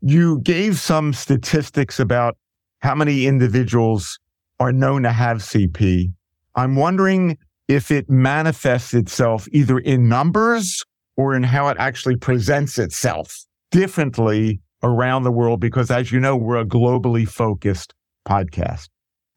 You 0.03 0.41
gave 0.41 0.79
some 0.79 1.13
statistics 1.13 1.99
about 1.99 2.37
how 2.81 2.95
many 2.95 3.27
individuals 3.27 4.19
are 4.61 4.73
known 4.73 5.03
to 5.03 5.13
have 5.13 5.39
CP. 5.39 6.13
I'm 6.55 6.77
wondering 6.77 7.39
if 7.69 7.91
it 7.91 8.09
manifests 8.09 8.95
itself 8.95 9.47
either 9.53 9.79
in 9.79 10.09
numbers 10.09 10.83
or 11.17 11.35
in 11.35 11.43
how 11.43 11.69
it 11.69 11.77
actually 11.79 12.17
presents 12.17 12.79
itself 12.79 13.45
differently 13.71 14.61
around 14.83 15.25
the 15.25 15.33
world, 15.33 15.61
because 15.61 15.91
as 15.91 16.13
you 16.13 16.21
know, 16.21 16.37
we're 16.37 16.57
a 16.57 16.65
globally 16.65 17.29
focused 17.29 17.95
podcast. 18.27 18.89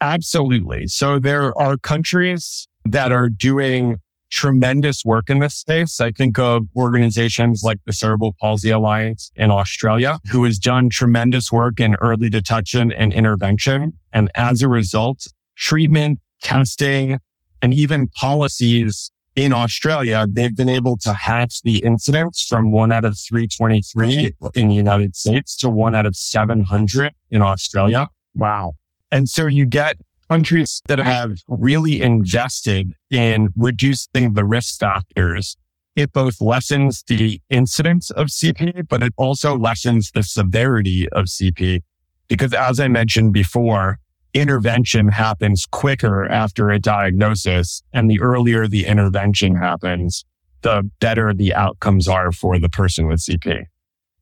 Absolutely. 0.02 0.88
So 0.88 1.20
there 1.20 1.58
are 1.58 1.78
countries 1.78 2.68
that 2.86 3.12
are 3.12 3.30
doing 3.30 3.98
tremendous 4.30 5.04
work 5.04 5.30
in 5.30 5.40
this 5.40 5.56
space. 5.56 6.00
I 6.00 6.12
think 6.12 6.38
of 6.40 6.68
organizations 6.76 7.62
like 7.64 7.80
the 7.86 7.94
Cerebral 7.94 8.36
Palsy 8.40 8.70
Alliance 8.70 9.32
in 9.36 9.52
Australia, 9.52 10.20
who 10.32 10.44
has 10.44 10.60
done 10.60 10.90
tremendous 10.90 11.52
work 11.52 11.80
in 11.80 11.96
early 11.96 12.30
detection 12.30 12.92
and 12.92 13.14
intervention. 13.14 13.94
And 14.14 14.32
as 14.36 14.62
a 14.62 14.68
result, 14.68 15.28
treatment, 15.58 16.20
testing, 16.42 17.20
and 17.62 17.74
even 17.74 18.08
policies 18.08 19.12
in 19.36 19.54
Australia, 19.54 20.28
they've 20.30 20.56
been 20.56 20.70
able 20.70 20.98
to 20.98 21.14
hatch 21.14 21.62
the 21.62 21.78
incidence 21.80 22.46
from 22.48 22.72
one 22.72 22.92
out 22.92 23.06
of 23.06 23.18
323 23.18 24.34
in 24.56 24.68
the 24.68 24.76
United 24.76 25.16
States 25.16 25.56
to 25.58 25.70
one 25.70 25.96
out 25.96 26.06
of 26.06 26.16
700 26.16 27.14
in 27.32 27.42
Australia. 27.42 28.10
Wow. 28.36 28.74
And 29.12 29.30
so 29.30 29.48
you 29.48 29.66
get 29.66 29.98
countries 30.30 30.82
that 30.88 31.00
have 31.00 31.40
really 31.48 32.02
invested 32.02 32.94
in 33.10 33.50
reducing 33.56 34.34
the 34.34 34.46
risk 34.46 34.80
factors. 34.80 35.58
It 35.96 36.14
both 36.14 36.40
lessens 36.40 37.04
the 37.08 37.42
incidence 37.50 38.12
of 38.12 38.28
CP, 38.28 38.88
but 38.88 39.04
it 39.04 39.14
also 39.18 39.58
lessens 39.58 40.12
the 40.12 40.24
severity 40.24 41.10
of 41.10 41.26
CP. 41.26 41.82
Because 42.28 42.54
as 42.54 42.80
I 42.80 42.88
mentioned 42.88 43.34
before, 43.34 44.00
intervention 44.34 45.10
happens 45.10 45.66
quicker 45.66 46.30
after 46.30 46.70
a 46.70 46.80
diagnosis. 46.80 47.82
And 47.92 48.10
the 48.10 48.22
earlier 48.22 48.68
the 48.68 48.86
intervention 48.86 49.56
happens, 49.56 50.26
the 50.62 50.90
better 51.00 51.34
the 51.34 51.54
outcomes 51.54 52.08
are 52.08 52.32
for 52.32 52.60
the 52.60 52.70
person 52.70 53.08
with 53.08 53.20
CP. 53.20 53.66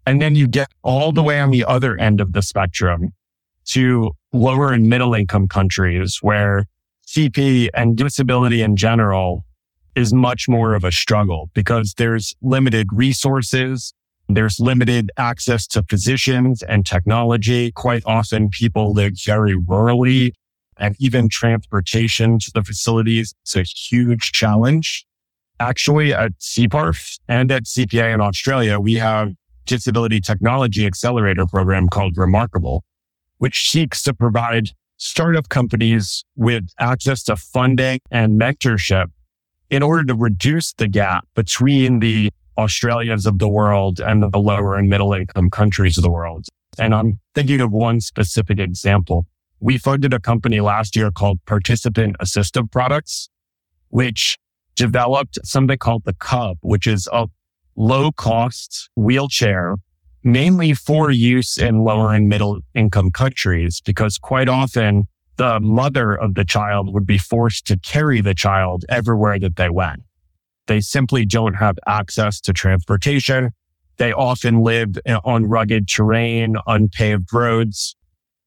And 0.05 0.21
then 0.21 0.35
you 0.35 0.47
get 0.47 0.69
all 0.83 1.11
the 1.11 1.21
way 1.21 1.39
on 1.39 1.51
the 1.51 1.65
other 1.65 1.97
end 1.97 2.21
of 2.21 2.31
the 2.31 2.41
spectrum 2.41 3.11
to 3.65 4.11
lower 4.33 4.71
and 4.71 4.87
middle 4.89 5.13
income 5.13 5.47
countries 5.47 6.19
where 6.21 6.65
CP 7.07 7.69
and 7.73 7.95
disability 7.95 8.61
in 8.61 8.75
general 8.75 9.45
is 9.95 10.13
much 10.13 10.47
more 10.47 10.75
of 10.75 10.83
a 10.83 10.91
struggle 10.91 11.49
because 11.53 11.93
there's 11.97 12.35
limited 12.41 12.87
resources. 12.91 13.93
There's 14.29 14.59
limited 14.59 15.11
access 15.17 15.65
to 15.67 15.83
physicians 15.89 16.61
and 16.61 16.85
technology. 16.85 17.71
Quite 17.71 18.03
often 18.05 18.49
people 18.49 18.93
live 18.93 19.13
very 19.25 19.55
rurally 19.55 20.33
and 20.77 20.95
even 20.99 21.29
transportation 21.29 22.39
to 22.39 22.51
the 22.53 22.63
facilities 22.63 23.33
is 23.45 23.55
a 23.55 23.63
huge 23.63 24.31
challenge. 24.31 25.05
Actually 25.59 26.13
at 26.13 26.33
CPARF 26.39 27.19
and 27.27 27.51
at 27.51 27.63
CPA 27.63 28.13
in 28.13 28.21
Australia, 28.21 28.79
we 28.79 28.95
have 28.95 29.31
disability 29.65 30.21
technology 30.21 30.85
accelerator 30.85 31.45
program 31.45 31.89
called 31.89 32.17
Remarkable, 32.17 32.83
which 33.37 33.69
seeks 33.69 34.01
to 34.03 34.13
provide 34.13 34.71
startup 34.97 35.49
companies 35.49 36.23
with 36.35 36.67
access 36.79 37.23
to 37.23 37.35
funding 37.35 37.99
and 38.11 38.39
mentorship 38.39 39.07
in 39.69 39.83
order 39.83 40.03
to 40.03 40.15
reduce 40.15 40.73
the 40.73 40.87
gap 40.87 41.27
between 41.35 41.99
the 41.99 42.29
Australians 42.57 43.25
of 43.25 43.37
the 43.39 43.47
world 43.47 43.99
and 43.99 44.23
the 44.31 44.39
lower 44.39 44.75
and 44.75 44.89
middle 44.89 45.13
income 45.13 45.49
countries 45.49 45.97
of 45.97 46.03
the 46.03 46.09
world. 46.09 46.45
And 46.79 46.93
I'm 46.93 47.19
thinking 47.35 47.61
of 47.61 47.71
one 47.71 48.01
specific 48.01 48.59
example. 48.59 49.25
We 49.59 49.77
funded 49.77 50.13
a 50.13 50.19
company 50.19 50.59
last 50.61 50.95
year 50.95 51.11
called 51.11 51.39
Participant 51.45 52.15
Assistive 52.19 52.71
Products, 52.71 53.29
which 53.89 54.37
developed 54.75 55.39
something 55.43 55.77
called 55.77 56.03
the 56.05 56.13
Cub, 56.13 56.57
which 56.61 56.87
is 56.87 57.07
a 57.11 57.27
low 57.75 58.11
cost 58.11 58.89
wheelchair 58.95 59.75
mainly 60.23 60.73
for 60.73 61.11
use 61.11 61.57
in 61.57 61.83
lower 61.83 62.13
and 62.13 62.27
middle 62.27 62.59
income 62.73 63.11
countries, 63.11 63.81
because 63.81 64.17
quite 64.17 64.49
often 64.49 65.07
the 65.37 65.59
mother 65.59 66.15
of 66.15 66.33
the 66.33 66.43
child 66.43 66.93
would 66.93 67.05
be 67.05 67.17
forced 67.17 67.67
to 67.67 67.77
carry 67.77 68.21
the 68.21 68.33
child 68.33 68.83
everywhere 68.89 69.39
that 69.39 69.55
they 69.55 69.69
went. 69.69 70.01
They 70.65 70.81
simply 70.81 71.25
don't 71.25 71.53
have 71.53 71.77
access 71.87 72.41
to 72.41 72.53
transportation. 72.53 73.51
They 73.97 74.11
often 74.11 74.61
live 74.61 74.97
on 75.23 75.45
rugged 75.45 75.87
terrain, 75.87 76.57
unpaved 76.67 77.31
roads. 77.31 77.95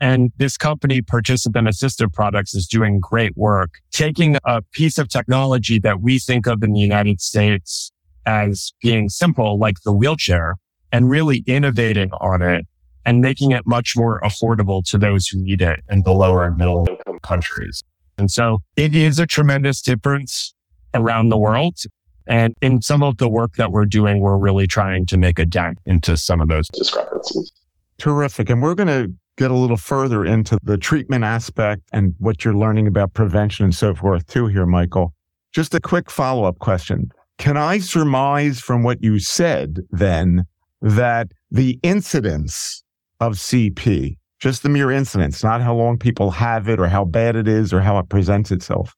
And 0.00 0.32
this 0.36 0.56
company, 0.56 1.02
Participant 1.02 1.68
Assistive 1.68 2.12
Products, 2.12 2.54
is 2.54 2.66
doing 2.66 3.00
great 3.00 3.36
work, 3.36 3.80
taking 3.92 4.38
a 4.44 4.62
piece 4.72 4.96
of 4.98 5.08
technology 5.08 5.78
that 5.78 6.00
we 6.00 6.18
think 6.18 6.46
of 6.46 6.62
in 6.62 6.72
the 6.72 6.80
United 6.80 7.20
States 7.20 7.92
as 8.26 8.72
being 8.82 9.08
simple, 9.08 9.58
like 9.58 9.76
the 9.84 9.92
wheelchair, 9.92 10.56
and 10.92 11.10
really 11.10 11.42
innovating 11.46 12.10
on 12.12 12.42
it 12.42 12.66
and 13.04 13.20
making 13.20 13.52
it 13.52 13.66
much 13.66 13.94
more 13.96 14.20
affordable 14.20 14.84
to 14.84 14.98
those 14.98 15.26
who 15.26 15.42
need 15.42 15.62
it 15.62 15.80
in 15.90 16.02
the 16.02 16.12
lower 16.12 16.44
and 16.44 16.56
middle 16.56 16.86
income 16.88 17.18
countries. 17.20 17.82
And 18.18 18.30
so 18.30 18.58
it 18.76 18.94
is 18.94 19.18
a 19.18 19.26
tremendous 19.26 19.80
difference 19.80 20.54
around 20.94 21.30
the 21.30 21.38
world. 21.38 21.78
And 22.26 22.54
in 22.60 22.82
some 22.82 23.02
of 23.02 23.16
the 23.16 23.28
work 23.28 23.54
that 23.56 23.72
we're 23.72 23.86
doing, 23.86 24.20
we're 24.20 24.36
really 24.36 24.66
trying 24.66 25.06
to 25.06 25.16
make 25.16 25.38
a 25.38 25.46
dent 25.46 25.78
into 25.86 26.16
some 26.16 26.40
of 26.40 26.48
those 26.48 26.68
discrepancies. 26.68 27.50
Terrific. 27.98 28.50
And 28.50 28.62
we're 28.62 28.74
going 28.74 28.88
to 28.88 29.12
get 29.36 29.50
a 29.50 29.54
little 29.54 29.76
further 29.76 30.24
into 30.24 30.58
the 30.62 30.76
treatment 30.76 31.24
aspect 31.24 31.82
and 31.92 32.14
what 32.18 32.44
you're 32.44 32.54
learning 32.54 32.86
about 32.86 33.14
prevention 33.14 33.64
and 33.64 33.74
so 33.74 33.94
forth 33.94 34.26
too 34.26 34.46
here, 34.48 34.66
Michael. 34.66 35.14
Just 35.52 35.74
a 35.74 35.80
quick 35.80 36.10
follow 36.10 36.44
up 36.44 36.58
question. 36.58 37.10
Can 37.38 37.56
I 37.56 37.78
surmise 37.78 38.60
from 38.60 38.82
what 38.82 39.02
you 39.02 39.18
said 39.18 39.80
then 39.90 40.44
that 40.82 41.32
the 41.50 41.78
incidence 41.82 42.82
of 43.20 43.34
CP, 43.34 44.16
just 44.38 44.62
the 44.62 44.68
mere 44.68 44.90
incidence, 44.90 45.44
not 45.44 45.60
how 45.60 45.74
long 45.74 45.98
people 45.98 46.30
have 46.30 46.68
it 46.68 46.80
or 46.80 46.88
how 46.88 47.04
bad 47.04 47.36
it 47.36 47.46
is 47.46 47.72
or 47.72 47.80
how 47.80 47.98
it 47.98 48.08
presents 48.08 48.50
itself, 48.50 48.94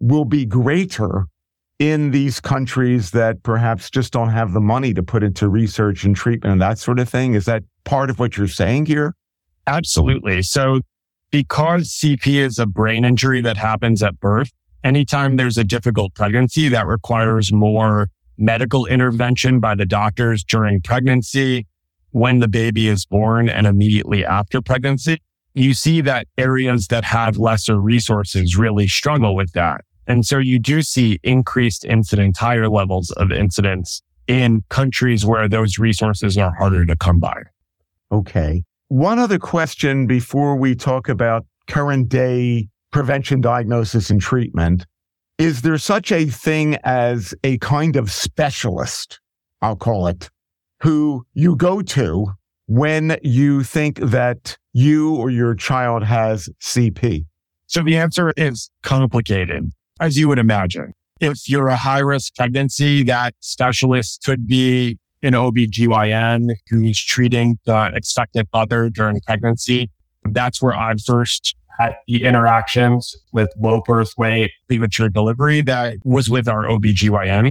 will 0.00 0.24
be 0.24 0.44
greater 0.44 1.26
in 1.78 2.10
these 2.10 2.38
countries 2.38 3.10
that 3.10 3.42
perhaps 3.42 3.90
just 3.90 4.12
don't 4.12 4.28
have 4.28 4.52
the 4.52 4.60
money 4.60 4.92
to 4.94 5.02
put 5.02 5.22
into 5.22 5.48
research 5.48 6.04
and 6.04 6.14
treatment 6.14 6.52
and 6.52 6.62
that 6.62 6.78
sort 6.78 6.98
of 6.98 7.08
thing? 7.08 7.34
Is 7.34 7.46
that 7.46 7.62
part 7.84 8.10
of 8.10 8.18
what 8.18 8.36
you're 8.36 8.46
saying 8.46 8.86
here? 8.86 9.14
Absolutely. 9.66 10.42
So 10.42 10.80
because 11.30 11.88
CP 11.88 12.34
is 12.34 12.58
a 12.58 12.66
brain 12.66 13.04
injury 13.04 13.40
that 13.40 13.56
happens 13.56 14.02
at 14.02 14.20
birth, 14.20 14.50
anytime 14.84 15.36
there's 15.36 15.56
a 15.56 15.64
difficult 15.64 16.14
pregnancy 16.14 16.68
that 16.68 16.86
requires 16.86 17.52
more 17.52 18.08
medical 18.38 18.86
intervention 18.86 19.60
by 19.60 19.74
the 19.74 19.86
doctors 19.86 20.44
during 20.44 20.80
pregnancy, 20.80 21.66
when 22.10 22.40
the 22.40 22.48
baby 22.48 22.88
is 22.88 23.06
born 23.06 23.48
and 23.48 23.66
immediately 23.66 24.24
after 24.24 24.60
pregnancy, 24.60 25.20
you 25.54 25.74
see 25.74 26.00
that 26.00 26.26
areas 26.38 26.88
that 26.88 27.04
have 27.04 27.36
lesser 27.36 27.78
resources 27.80 28.56
really 28.56 28.86
struggle 28.86 29.34
with 29.34 29.52
that. 29.52 29.82
And 30.06 30.26
so 30.26 30.38
you 30.38 30.58
do 30.58 30.82
see 30.82 31.18
increased 31.22 31.84
incidence, 31.84 32.38
higher 32.38 32.68
levels 32.68 33.10
of 33.12 33.30
incidence 33.30 34.02
in 34.26 34.62
countries 34.68 35.24
where 35.24 35.48
those 35.48 35.78
resources 35.78 36.36
are 36.38 36.54
harder 36.54 36.84
to 36.86 36.96
come 36.96 37.20
by. 37.20 37.42
Okay. 38.10 38.64
One 38.88 39.18
other 39.18 39.38
question 39.38 40.06
before 40.06 40.56
we 40.56 40.74
talk 40.74 41.08
about 41.08 41.46
current 41.66 42.08
day 42.08 42.68
prevention, 42.90 43.40
diagnosis, 43.40 44.10
and 44.10 44.20
treatment. 44.20 44.86
Is 45.38 45.62
there 45.62 45.78
such 45.78 46.12
a 46.12 46.26
thing 46.26 46.76
as 46.84 47.34
a 47.42 47.58
kind 47.58 47.96
of 47.96 48.10
specialist, 48.10 49.20
I'll 49.60 49.76
call 49.76 50.06
it, 50.06 50.30
who 50.80 51.24
you 51.34 51.56
go 51.56 51.82
to 51.82 52.26
when 52.66 53.16
you 53.22 53.62
think 53.62 53.98
that 53.98 54.56
you 54.72 55.14
or 55.16 55.30
your 55.30 55.54
child 55.54 56.04
has 56.04 56.48
CP? 56.60 57.26
So 57.66 57.82
the 57.82 57.96
answer 57.96 58.32
is 58.36 58.70
complicated, 58.82 59.70
as 60.00 60.18
you 60.18 60.28
would 60.28 60.38
imagine. 60.38 60.92
If 61.20 61.48
you're 61.48 61.68
a 61.68 61.76
high 61.76 62.00
risk 62.00 62.34
pregnancy, 62.34 63.02
that 63.04 63.34
specialist 63.40 64.22
could 64.24 64.46
be 64.46 64.98
an 65.22 65.32
OBGYN 65.34 66.50
who's 66.68 67.02
treating 67.02 67.58
the 67.64 67.92
expectant 67.94 68.48
mother 68.52 68.90
during 68.90 69.20
pregnancy. 69.20 69.90
That's 70.24 70.60
where 70.60 70.74
I 70.74 70.94
first 70.96 71.56
the 72.06 72.24
interactions 72.24 73.16
with 73.32 73.50
low 73.58 73.80
birth 73.84 74.14
weight, 74.16 74.50
premature 74.68 75.08
delivery 75.08 75.60
that 75.62 75.96
was 76.04 76.28
with 76.28 76.48
our 76.48 76.64
OBGYN. 76.64 77.50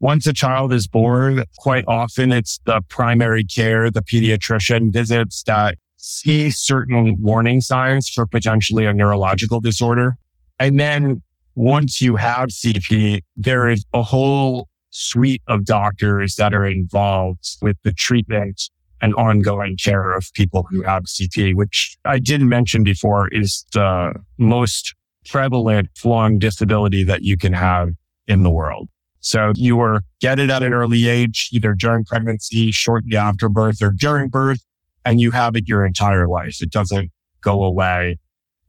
Once 0.00 0.26
a 0.26 0.32
child 0.32 0.72
is 0.72 0.86
born, 0.86 1.44
quite 1.58 1.84
often 1.88 2.32
it's 2.32 2.60
the 2.66 2.80
primary 2.88 3.44
care, 3.44 3.90
the 3.90 4.02
pediatrician 4.02 4.92
visits 4.92 5.42
that 5.44 5.76
see 5.96 6.50
certain 6.50 7.16
warning 7.20 7.60
signs 7.60 8.08
for 8.08 8.26
potentially 8.26 8.84
a 8.84 8.92
neurological 8.92 9.60
disorder. 9.60 10.16
And 10.58 10.78
then 10.78 11.22
once 11.54 12.00
you 12.00 12.16
have 12.16 12.50
CP, 12.50 13.22
there 13.36 13.68
is 13.68 13.84
a 13.94 14.02
whole 14.02 14.68
suite 14.90 15.42
of 15.48 15.64
doctors 15.64 16.36
that 16.36 16.54
are 16.54 16.66
involved 16.66 17.56
with 17.62 17.76
the 17.82 17.92
treatment 17.92 18.70
and 19.04 19.14
ongoing 19.16 19.76
care 19.76 20.12
of 20.12 20.32
people 20.32 20.66
who 20.70 20.80
have 20.80 21.02
CP, 21.02 21.54
which 21.54 21.98
I 22.06 22.18
didn't 22.18 22.48
mention 22.48 22.82
before 22.82 23.28
is 23.28 23.66
the 23.74 24.14
most 24.38 24.94
prevalent 25.26 25.90
long 26.06 26.38
disability 26.38 27.04
that 27.04 27.20
you 27.20 27.36
can 27.36 27.52
have 27.52 27.90
in 28.26 28.44
the 28.44 28.50
world. 28.50 28.88
So 29.20 29.52
you 29.56 29.76
were 29.76 30.00
get 30.22 30.38
it 30.38 30.48
at 30.48 30.62
an 30.62 30.72
early 30.72 31.06
age, 31.06 31.50
either 31.52 31.74
during 31.74 32.06
pregnancy, 32.06 32.70
shortly 32.70 33.14
after 33.14 33.50
birth 33.50 33.82
or 33.82 33.90
during 33.90 34.30
birth, 34.30 34.64
and 35.04 35.20
you 35.20 35.32
have 35.32 35.54
it 35.54 35.68
your 35.68 35.84
entire 35.84 36.26
life. 36.26 36.62
It 36.62 36.70
doesn't 36.70 37.10
go 37.42 37.62
away 37.62 38.18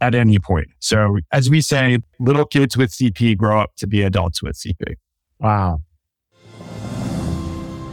at 0.02 0.14
any 0.14 0.38
point. 0.38 0.68
So 0.80 1.20
as 1.32 1.50
we 1.50 1.62
say, 1.62 2.00
little 2.20 2.46
kids 2.46 2.76
with 2.76 2.92
CP 2.92 3.38
grow 3.38 3.62
up 3.62 3.72
to 3.78 3.88
be 3.88 4.02
adults 4.02 4.44
with 4.44 4.58
CP. 4.58 4.96
Wow. 5.40 5.80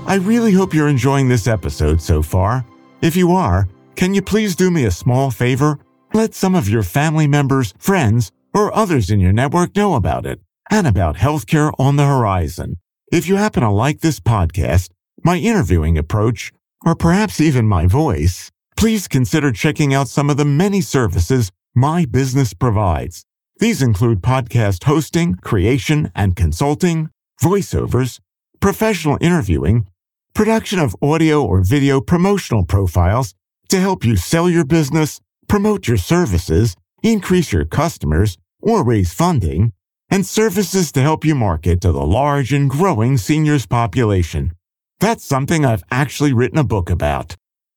I 0.04 0.16
really 0.16 0.52
hope 0.52 0.74
you're 0.74 0.88
enjoying 0.88 1.28
this 1.28 1.46
episode 1.46 2.02
so 2.02 2.22
far. 2.22 2.66
If 3.00 3.16
you 3.16 3.32
are, 3.32 3.68
can 3.94 4.14
you 4.14 4.20
please 4.20 4.56
do 4.56 4.70
me 4.70 4.84
a 4.84 4.90
small 4.90 5.30
favor? 5.30 5.78
Let 6.12 6.34
some 6.34 6.54
of 6.54 6.68
your 6.68 6.82
family 6.82 7.26
members, 7.26 7.72
friends, 7.78 8.30
or 8.52 8.74
others 8.74 9.10
in 9.10 9.20
your 9.20 9.32
network 9.32 9.74
know 9.76 9.94
about 9.94 10.26
it 10.26 10.40
and 10.70 10.86
about 10.86 11.16
healthcare 11.16 11.72
on 11.78 11.96
the 11.96 12.04
horizon. 12.04 12.76
If 13.12 13.28
you 13.28 13.36
happen 13.36 13.62
to 13.62 13.70
like 13.70 14.00
this 14.00 14.20
podcast, 14.20 14.90
my 15.24 15.38
interviewing 15.38 15.96
approach, 15.96 16.52
or 16.84 16.94
perhaps 16.94 17.40
even 17.40 17.66
my 17.66 17.86
voice, 17.86 18.50
please 18.76 19.06
consider 19.06 19.52
checking 19.52 19.94
out 19.94 20.08
some 20.08 20.28
of 20.28 20.36
the 20.36 20.44
many 20.44 20.80
services 20.80 21.52
my 21.74 22.04
business 22.04 22.52
provides. 22.54 23.24
These 23.58 23.80
include 23.80 24.20
podcast 24.20 24.84
hosting, 24.84 25.36
creation 25.36 26.10
and 26.14 26.34
consulting, 26.34 27.08
voiceovers, 27.40 28.18
professional 28.60 29.16
interviewing, 29.20 29.86
production 30.34 30.78
of 30.78 30.96
audio 31.02 31.44
or 31.44 31.62
video 31.62 32.00
promotional 32.00 32.64
profiles 32.64 33.34
to 33.68 33.78
help 33.78 34.04
you 34.04 34.16
sell 34.16 34.48
your 34.48 34.64
business, 34.64 35.20
promote 35.48 35.86
your 35.86 35.96
services, 35.96 36.76
increase 37.02 37.52
your 37.52 37.64
customers, 37.64 38.38
or 38.60 38.84
raise 38.84 39.12
funding, 39.12 39.72
and 40.10 40.26
services 40.26 40.92
to 40.92 41.00
help 41.00 41.24
you 41.24 41.34
market 41.34 41.80
to 41.80 41.92
the 41.92 42.04
large 42.04 42.52
and 42.52 42.70
growing 42.70 43.16
seniors 43.16 43.66
population. 43.66 44.52
That's 45.00 45.24
something 45.24 45.64
I've 45.64 45.84
actually 45.90 46.32
written 46.32 46.58
a 46.58 46.64
book 46.64 46.88
about. 46.90 47.36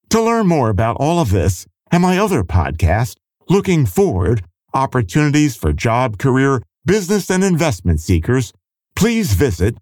To 0.09 0.21
learn 0.21 0.47
more 0.47 0.69
about 0.69 0.97
all 0.97 1.19
of 1.19 1.31
this 1.31 1.65
and 1.91 2.01
my 2.01 2.17
other 2.17 2.43
podcast, 2.43 3.15
Looking 3.49 3.85
Forward, 3.85 4.43
Opportunities 4.73 5.55
for 5.55 5.73
Job, 5.73 6.17
Career, 6.17 6.61
Business, 6.85 7.29
and 7.31 7.43
Investment 7.43 7.99
Seekers, 7.99 8.53
please 8.95 9.33
visit 9.33 9.77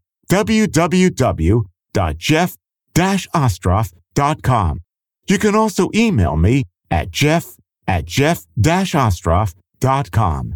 www.jeff-ostroff.com. 2.95 4.79
You 5.27 5.37
can 5.37 5.55
also 5.55 5.89
email 5.95 6.35
me 6.35 6.63
at 6.91 7.11
jeff 7.11 7.55
at 7.87 8.03
jeff-ostroff.com. 8.05 10.55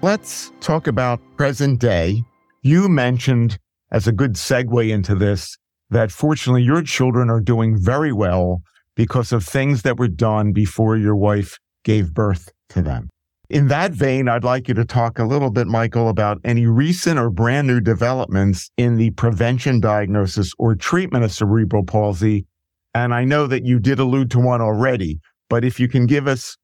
Let's 0.00 0.52
talk 0.60 0.86
about 0.86 1.20
present 1.36 1.80
day. 1.80 2.22
You 2.62 2.88
mentioned 2.88 3.58
as 3.90 4.06
a 4.06 4.12
good 4.12 4.34
segue 4.34 4.90
into 4.90 5.16
this 5.16 5.56
that 5.90 6.12
fortunately 6.12 6.62
your 6.62 6.82
children 6.82 7.30
are 7.30 7.40
doing 7.40 7.76
very 7.76 8.12
well 8.12 8.62
because 8.94 9.32
of 9.32 9.44
things 9.44 9.82
that 9.82 9.98
were 9.98 10.06
done 10.08 10.52
before 10.52 10.96
your 10.96 11.16
wife 11.16 11.58
gave 11.82 12.14
birth 12.14 12.52
to 12.68 12.82
them. 12.82 13.08
In 13.50 13.68
that 13.68 13.92
vein, 13.92 14.28
I'd 14.28 14.44
like 14.44 14.68
you 14.68 14.74
to 14.74 14.84
talk 14.84 15.18
a 15.18 15.24
little 15.24 15.50
bit, 15.50 15.66
Michael, 15.66 16.08
about 16.08 16.38
any 16.44 16.66
recent 16.66 17.18
or 17.18 17.30
brand 17.30 17.66
new 17.66 17.80
developments 17.80 18.70
in 18.76 18.96
the 18.96 19.10
prevention, 19.12 19.80
diagnosis, 19.80 20.52
or 20.58 20.74
treatment 20.74 21.24
of 21.24 21.32
cerebral 21.32 21.84
palsy. 21.84 22.46
And 22.94 23.14
I 23.14 23.24
know 23.24 23.46
that 23.46 23.64
you 23.64 23.78
did 23.78 23.98
allude 23.98 24.30
to 24.32 24.38
one 24.38 24.60
already, 24.60 25.20
but 25.48 25.64
if 25.64 25.80
you 25.80 25.88
can 25.88 26.06
give 26.06 26.26
us 26.26 26.58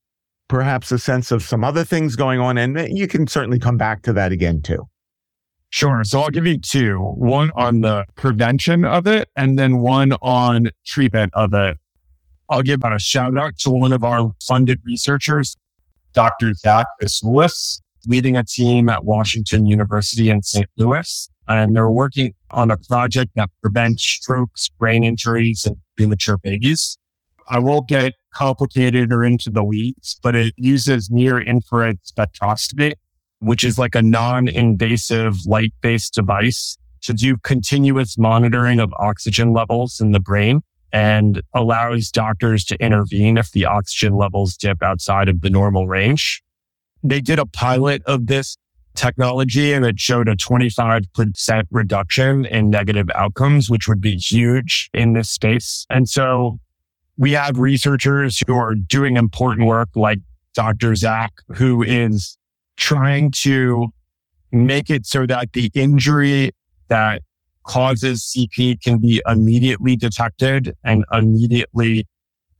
perhaps 0.48 0.92
a 0.92 0.98
sense 0.98 1.32
of 1.32 1.42
some 1.42 1.64
other 1.64 1.84
things 1.84 2.16
going 2.16 2.40
on. 2.40 2.58
And 2.58 2.78
you 2.96 3.08
can 3.08 3.26
certainly 3.26 3.58
come 3.58 3.76
back 3.76 4.02
to 4.02 4.12
that 4.12 4.32
again 4.32 4.62
too. 4.62 4.86
Sure. 5.70 6.04
So 6.04 6.20
I'll 6.20 6.30
give 6.30 6.46
you 6.46 6.58
two 6.58 6.98
one 6.98 7.50
on 7.56 7.80
the 7.80 8.04
prevention 8.14 8.84
of 8.84 9.06
it, 9.06 9.28
and 9.34 9.58
then 9.58 9.78
one 9.78 10.12
on 10.22 10.70
treatment 10.86 11.32
of 11.34 11.52
it. 11.54 11.78
I'll 12.48 12.62
give 12.62 12.84
a 12.84 12.98
shout 12.98 13.36
out 13.36 13.58
to 13.60 13.70
one 13.70 13.92
of 13.92 14.04
our 14.04 14.32
funded 14.46 14.80
researchers, 14.84 15.56
Dr. 16.14 16.54
Zach 16.54 16.86
Vesoulis, 17.02 17.80
leading 18.06 18.36
a 18.36 18.44
team 18.44 18.88
at 18.88 19.04
Washington 19.04 19.66
University 19.66 20.30
in 20.30 20.42
St. 20.42 20.68
Louis. 20.76 21.28
And 21.46 21.76
they're 21.76 21.90
working 21.90 22.34
on 22.50 22.70
a 22.70 22.76
project 22.76 23.32
that 23.34 23.50
prevents 23.60 24.02
strokes, 24.02 24.68
brain 24.78 25.04
injuries, 25.04 25.66
and 25.66 25.76
premature 25.96 26.38
babies. 26.38 26.96
I 27.48 27.58
won't 27.58 27.88
get 27.88 28.14
complicated 28.32 29.12
or 29.12 29.22
into 29.22 29.50
the 29.50 29.62
weeds, 29.62 30.18
but 30.22 30.34
it 30.34 30.54
uses 30.56 31.10
near 31.10 31.38
infrared 31.40 31.98
spectroscopy, 32.02 32.94
which 33.40 33.62
is 33.64 33.78
like 33.78 33.94
a 33.94 34.00
non-invasive 34.00 35.44
light-based 35.44 36.14
device 36.14 36.78
to 37.02 37.12
do 37.12 37.36
continuous 37.36 38.16
monitoring 38.16 38.80
of 38.80 38.90
oxygen 38.98 39.52
levels 39.52 40.00
in 40.00 40.12
the 40.12 40.20
brain 40.20 40.62
and 40.94 41.42
allows 41.52 42.08
doctors 42.08 42.64
to 42.64 42.76
intervene 42.76 43.36
if 43.36 43.50
the 43.50 43.64
oxygen 43.64 44.16
levels 44.16 44.56
dip 44.56 44.80
outside 44.80 45.28
of 45.28 45.40
the 45.40 45.50
normal 45.50 45.88
range. 45.88 46.40
They 47.02 47.20
did 47.20 47.40
a 47.40 47.46
pilot 47.46 48.02
of 48.06 48.28
this 48.28 48.56
technology 48.94 49.72
and 49.72 49.84
it 49.84 49.98
showed 49.98 50.28
a 50.28 50.36
25% 50.36 51.64
reduction 51.72 52.44
in 52.44 52.70
negative 52.70 53.10
outcomes, 53.12 53.68
which 53.68 53.88
would 53.88 54.00
be 54.00 54.16
huge 54.16 54.88
in 54.94 55.14
this 55.14 55.28
space. 55.28 55.84
And 55.90 56.08
so 56.08 56.60
we 57.16 57.32
have 57.32 57.58
researchers 57.58 58.40
who 58.46 58.54
are 58.54 58.76
doing 58.76 59.16
important 59.16 59.66
work 59.66 59.88
like 59.96 60.20
Dr. 60.54 60.94
Zach, 60.94 61.32
who 61.56 61.82
is 61.82 62.38
trying 62.76 63.32
to 63.32 63.88
make 64.52 64.90
it 64.90 65.06
so 65.06 65.26
that 65.26 65.54
the 65.54 65.72
injury 65.74 66.52
that 66.86 67.22
causes 67.64 68.22
CP 68.22 68.82
can 68.82 68.98
be 68.98 69.22
immediately 69.26 69.96
detected 69.96 70.74
and 70.84 71.04
immediately 71.12 72.06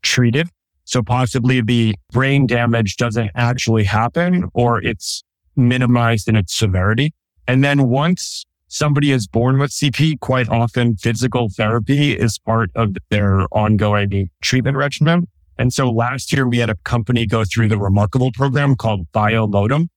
treated. 0.03 0.49
So 0.85 1.03
possibly 1.03 1.61
the 1.61 1.95
brain 2.13 2.47
damage 2.47 2.97
doesn't 2.97 3.31
actually 3.35 3.85
happen 3.85 4.51
or 4.55 4.83
it's 4.83 5.23
minimized 5.57 6.29
in 6.29 6.37
its 6.37 6.55
severity. 6.55 7.15
And 7.47 7.65
then 7.65 7.89
once 7.89 8.45
somebody 8.69 9.13
is 9.13 9.27
born 9.27 9.59
with 9.59 9.71
CP, 9.71 10.21
quite 10.21 10.49
often 10.49 10.97
physical 10.97 11.49
therapy 11.49 12.13
is 12.13 12.39
part 12.39 12.71
of 12.75 12.97
their 13.11 13.47
ongoing 13.53 14.31
treatment 14.43 14.77
regimen. 14.77 15.29
And 15.59 15.73
so 15.73 15.91
last 15.91 16.33
year 16.33 16.49
we 16.49 16.59
had 16.59 16.71
a 16.71 16.75
company 16.85 17.27
go 17.27 17.45
through 17.45 17.69
the 17.69 17.79
remarkable 17.79 18.33
program 18.33 18.75
called 18.75 19.07
Biomotum. 19.13 19.89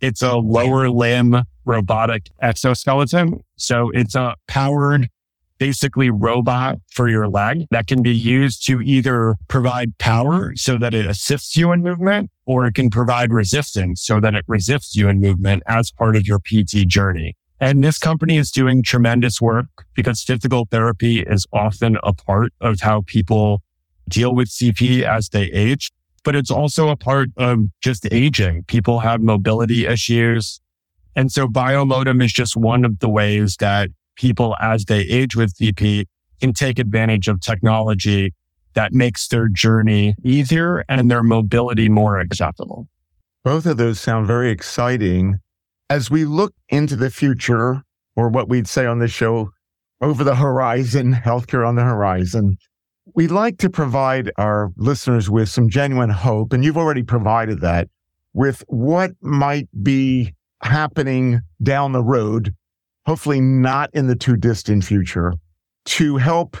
It's 0.00 0.22
a 0.22 0.36
lower 0.36 0.90
limb 0.90 1.42
robotic 1.64 2.30
exoskeleton. 2.42 3.40
So 3.56 3.90
it's 3.90 4.14
a 4.14 4.36
powered 4.48 5.08
basically 5.58 6.10
robot 6.10 6.76
for 6.90 7.08
your 7.08 7.28
leg 7.28 7.66
that 7.70 7.86
can 7.86 8.02
be 8.02 8.14
used 8.14 8.66
to 8.66 8.80
either 8.82 9.36
provide 9.48 9.96
power 9.98 10.52
so 10.54 10.76
that 10.78 10.94
it 10.94 11.06
assists 11.06 11.56
you 11.56 11.72
in 11.72 11.82
movement 11.82 12.30
or 12.44 12.66
it 12.66 12.74
can 12.74 12.90
provide 12.90 13.32
resistance 13.32 14.02
so 14.02 14.20
that 14.20 14.34
it 14.34 14.44
resists 14.46 14.94
you 14.94 15.08
in 15.08 15.20
movement 15.20 15.62
as 15.66 15.90
part 15.90 16.16
of 16.16 16.26
your 16.26 16.38
PT 16.38 16.86
journey. 16.86 17.34
And 17.58 17.82
this 17.82 17.98
company 17.98 18.36
is 18.36 18.50
doing 18.50 18.82
tremendous 18.82 19.40
work 19.40 19.66
because 19.94 20.22
physical 20.22 20.66
therapy 20.70 21.20
is 21.20 21.46
often 21.52 21.96
a 22.02 22.12
part 22.12 22.52
of 22.60 22.80
how 22.80 23.02
people 23.06 23.62
deal 24.08 24.34
with 24.34 24.48
CP 24.48 25.02
as 25.02 25.30
they 25.30 25.44
age, 25.44 25.90
but 26.22 26.36
it's 26.36 26.50
also 26.50 26.88
a 26.88 26.96
part 26.96 27.30
of 27.36 27.60
just 27.82 28.06
aging. 28.12 28.64
People 28.64 29.00
have 29.00 29.22
mobility 29.22 29.86
issues. 29.86 30.60
And 31.16 31.32
so 31.32 31.48
Biomotum 31.48 32.22
is 32.22 32.32
just 32.32 32.56
one 32.56 32.84
of 32.84 33.00
the 33.00 33.08
ways 33.08 33.56
that 33.58 33.88
people 34.16 34.56
as 34.60 34.86
they 34.86 35.00
age 35.00 35.36
with 35.36 35.54
CP, 35.54 36.06
can 36.40 36.52
take 36.52 36.78
advantage 36.78 37.28
of 37.28 37.40
technology 37.40 38.34
that 38.74 38.92
makes 38.92 39.28
their 39.28 39.48
journey 39.48 40.14
easier 40.22 40.84
and 40.88 41.10
their 41.10 41.22
mobility 41.22 41.88
more 41.88 42.18
acceptable. 42.18 42.88
Both 43.44 43.64
of 43.64 43.76
those 43.76 44.00
sound 44.00 44.26
very 44.26 44.50
exciting. 44.50 45.38
As 45.88 46.10
we 46.10 46.24
look 46.24 46.52
into 46.68 46.96
the 46.96 47.10
future, 47.10 47.82
or 48.16 48.28
what 48.28 48.48
we'd 48.48 48.66
say 48.66 48.86
on 48.86 48.98
the 48.98 49.08
show, 49.08 49.50
over 50.00 50.24
the 50.24 50.34
horizon, 50.34 51.14
healthcare 51.14 51.66
on 51.66 51.76
the 51.76 51.84
horizon, 51.84 52.58
we 53.14 53.28
like 53.28 53.56
to 53.58 53.70
provide 53.70 54.30
our 54.36 54.72
listeners 54.76 55.30
with 55.30 55.48
some 55.48 55.70
genuine 55.70 56.10
hope, 56.10 56.52
and 56.52 56.64
you've 56.64 56.76
already 56.76 57.02
provided 57.02 57.60
that 57.60 57.88
with 58.34 58.62
what 58.66 59.12
might 59.22 59.68
be 59.82 60.34
happening 60.62 61.40
down 61.62 61.92
the 61.92 62.02
road, 62.02 62.54
hopefully 63.06 63.40
not 63.40 63.90
in 63.92 64.06
the 64.06 64.16
too 64.16 64.36
distant 64.36 64.84
future, 64.84 65.34
to 65.84 66.16
help 66.16 66.56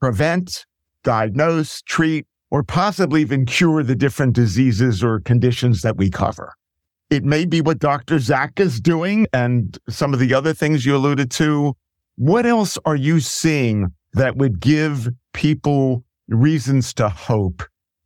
prevent, 0.00 0.66
diagnose, 1.04 1.82
treat, 1.82 2.26
or 2.50 2.62
possibly 2.62 3.20
even 3.20 3.46
cure 3.46 3.82
the 3.82 3.94
different 3.94 4.34
diseases 4.34 5.04
or 5.04 5.20
conditions 5.20 5.82
that 5.82 5.96
we 5.96 6.10
cover. 6.10 6.54
It 7.10 7.24
may 7.24 7.46
be 7.46 7.60
what 7.60 7.78
Dr. 7.78 8.18
Zach 8.18 8.60
is 8.60 8.80
doing 8.80 9.26
and 9.32 9.78
some 9.88 10.12
of 10.12 10.20
the 10.20 10.34
other 10.34 10.52
things 10.52 10.84
you 10.84 10.94
alluded 10.94 11.30
to. 11.32 11.74
What 12.16 12.46
else 12.46 12.78
are 12.84 12.96
you 12.96 13.20
seeing 13.20 13.88
that 14.12 14.36
would 14.36 14.60
give 14.60 15.08
people 15.32 16.04
reasons 16.28 16.92
to 16.94 17.08
hope 17.08 17.62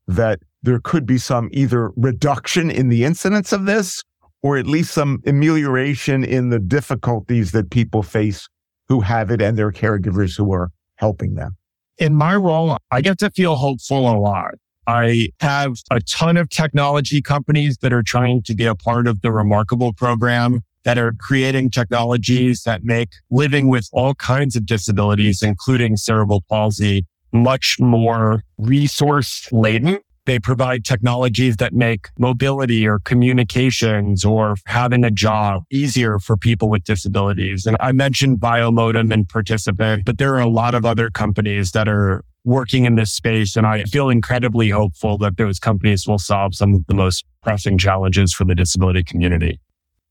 that 0.07 0.41
there 0.63 0.81
could 0.81 1.07
be 1.07 1.19
some 1.19 1.49
either 1.53 1.91
reduction 1.97 2.71
in 2.71 2.89
the 2.89 3.05
incidence 3.05 3.53
of 3.53 3.65
this 3.65 4.05
or 4.43 4.57
at 4.57 4.67
least 4.67 4.93
some 4.93 5.23
amelioration 5.27 6.25
in 6.25 6.51
the 6.51 6.59
difficulties 6.59 7.53
that 7.53 7.71
people 7.71 8.03
face 8.03 8.49
who 8.89 9.01
have 9.01 9.31
it 9.31 9.41
and 9.41 9.57
their 9.57 9.73
caregivers 9.73 10.37
who 10.37 10.53
are 10.53 10.71
helping 10.97 11.35
them? 11.35 11.57
In 11.99 12.15
my 12.15 12.35
role, 12.35 12.77
I 12.91 13.01
get 13.01 13.19
to 13.19 13.31
feel 13.31 13.55
hopeful 13.55 14.11
a 14.11 14.19
lot. 14.19 14.55
I 14.87 15.29
have 15.41 15.77
a 15.91 16.01
ton 16.01 16.37
of 16.37 16.49
technology 16.49 17.23
companies 17.23 17.79
that 17.79 17.93
are 17.93 18.03
trying 18.03 18.43
to 18.43 18.55
be 18.55 18.65
a 18.65 18.75
part 18.75 19.07
of 19.07 19.21
the 19.21 19.31
Remarkable 19.31 19.93
program 19.93 20.63
that 20.85 20.99
are 20.99 21.13
creating 21.19 21.71
technologies 21.71 22.65
that 22.65 22.83
make 22.83 23.11
living 23.31 23.69
with 23.69 23.89
all 23.93 24.15
kinds 24.15 24.57
of 24.57 24.67
disabilities, 24.67 25.43
including 25.43 25.97
cerebral 25.97 26.43
palsy, 26.49 27.07
much 27.33 27.77
more 27.79 28.43
resource 28.59 29.49
laden. 29.53 30.01
They 30.25 30.39
provide 30.39 30.85
technologies 30.85 31.57
that 31.57 31.73
make 31.73 32.09
mobility 32.17 32.87
or 32.87 33.01
communications 33.01 34.25
or 34.25 34.55
having 34.67 35.05
a 35.05 35.11
job 35.11 35.65
easier 35.71 36.21
for 36.21 36.37
people 36.37 36.69
with 36.69 36.85
disabilities. 36.85 37.67
And 37.67 37.77
I 37.81 37.91
mentioned 37.91 38.39
Biomotum 38.39 39.13
and 39.13 39.29
Participant, 39.29 40.05
but 40.05 40.19
there 40.19 40.35
are 40.35 40.41
a 40.41 40.49
lot 40.49 40.75
of 40.75 40.85
other 40.85 41.11
companies 41.11 41.73
that 41.73 41.89
are 41.89 42.25
working 42.45 42.85
in 42.85 42.95
this 42.95 43.13
space. 43.13 43.57
And 43.57 43.67
I 43.67 43.85
feel 43.85 44.11
incredibly 44.11 44.71
hopeful 44.71 45.19
that 45.19 45.37
those 45.37 45.59
companies 45.59 46.07
will 46.07 46.19
solve 46.19 46.55
some 46.55 46.75
of 46.75 46.87
the 46.87 46.95
most 46.95 47.25
pressing 47.43 47.77
challenges 47.77 48.33
for 48.33 48.45
the 48.45 48.55
disability 48.55 49.03
community. 49.03 49.61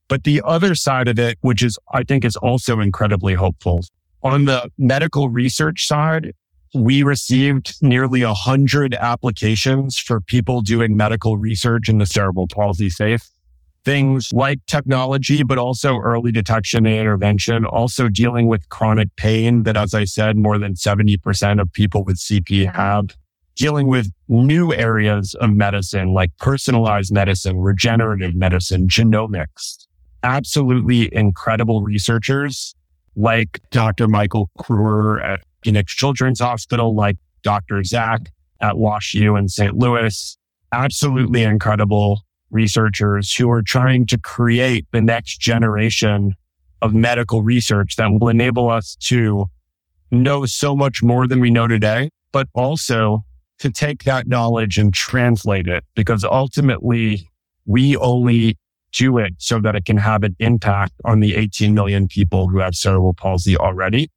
But 0.10 0.26
the 0.26 0.42
other 0.44 0.76
side 0.76 1.08
of 1.08 1.20
it, 1.20 1.38
which 1.40 1.64
is, 1.64 1.80
I 1.94 2.04
think 2.04 2.26
is 2.26 2.36
also 2.36 2.82
incredibly 2.82 3.34
hopeful 3.34 3.82
on 4.24 4.46
the 4.46 4.70
medical 4.78 5.30
research 5.30 5.88
side, 5.88 6.34
we 6.74 7.04
received 7.04 7.76
nearly 7.82 8.22
a 8.22 8.34
hundred 8.34 8.94
applications 8.96 9.98
for 9.98 10.22
people 10.22 10.62
doing 10.62 10.96
medical 10.96 11.38
research 11.38 11.90
in 11.90 11.98
the 11.98 12.06
cerebral 12.06 12.48
palsy 12.48 12.90
space 12.90 13.32
things 13.84 14.32
like 14.34 14.60
technology, 14.68 15.44
but 15.44 15.58
also 15.58 15.98
early 16.00 16.32
detection 16.32 16.86
and 16.86 16.96
intervention, 16.96 17.66
also 17.66 18.08
dealing 18.08 18.48
with 18.48 18.68
chronic 18.70 19.16
pain 19.16 19.64
that, 19.64 19.78
as 19.78 19.94
I 19.94 20.06
said, 20.06 20.38
more 20.38 20.58
than 20.58 20.76
70% 20.76 21.62
of 21.62 21.72
people 21.74 22.04
with 22.04 22.18
CP 22.18 22.74
have, 22.74 23.16
dealing 23.56 23.88
with 23.88 24.12
new 24.28 24.74
areas 24.74 25.36
of 25.36 25.52
medicine 25.52 26.14
like 26.14 26.36
personalized 26.38 27.12
medicine, 27.12 27.58
regenerative 27.58 28.36
medicine, 28.36 28.88
genomics. 28.88 29.88
Absolutely 30.24 31.14
incredible 31.14 31.82
researchers 31.82 32.76
like 33.16 33.60
Dr. 33.72 34.08
Michael 34.08 34.50
Kruer 34.60 35.24
at 35.24 35.42
Phoenix 35.64 35.94
Children's 35.94 36.40
Hospital, 36.40 36.96
like 36.96 37.18
Dr. 37.44 37.84
Zach 37.84 38.32
at 38.62 38.76
WashU 38.76 39.38
in 39.38 39.48
St. 39.50 39.76
Louis. 39.76 40.38
Absolutely 40.72 41.44
incredible 41.44 42.22
researchers 42.50 43.34
who 43.34 43.50
are 43.50 43.62
trying 43.62 44.06
to 44.08 44.18
create 44.18 44.86
the 44.92 45.02
next 45.02 45.40
generation 45.40 46.36
of 46.82 46.94
medical 46.94 47.44
research 47.44 47.96
that 47.96 48.12
will 48.12 48.30
enable 48.30 48.70
us 48.70 48.96
to 48.96 49.46
know 50.12 50.46
so 50.46 50.76
much 50.76 51.02
more 51.02 51.28
than 51.28 51.40
we 51.40 51.50
know 51.50 51.68
today, 51.68 52.10
but 52.32 52.48
also 52.54 53.24
to 53.60 53.70
take 53.70 54.04
that 54.04 54.28
knowledge 54.28 54.78
and 54.78 54.94
translate 54.94 55.68
it 55.68 55.84
because 55.96 56.24
ultimately 56.24 57.30
we 57.66 57.96
only 57.98 58.58
do 58.92 59.18
it 59.18 59.34
so 59.38 59.60
that 59.60 59.76
it 59.76 59.86
can 59.86 59.98
have 59.98 60.24
an 60.24 60.36
impact 60.40 60.94
on 61.06 61.20
the 61.20 61.36
18 61.36 61.74
million 61.74 62.08
people 62.08 62.48
who 62.50 62.60
have 62.60 62.76
cerebral 62.76 63.14
palsy 63.14 63.56
already 63.56 64.10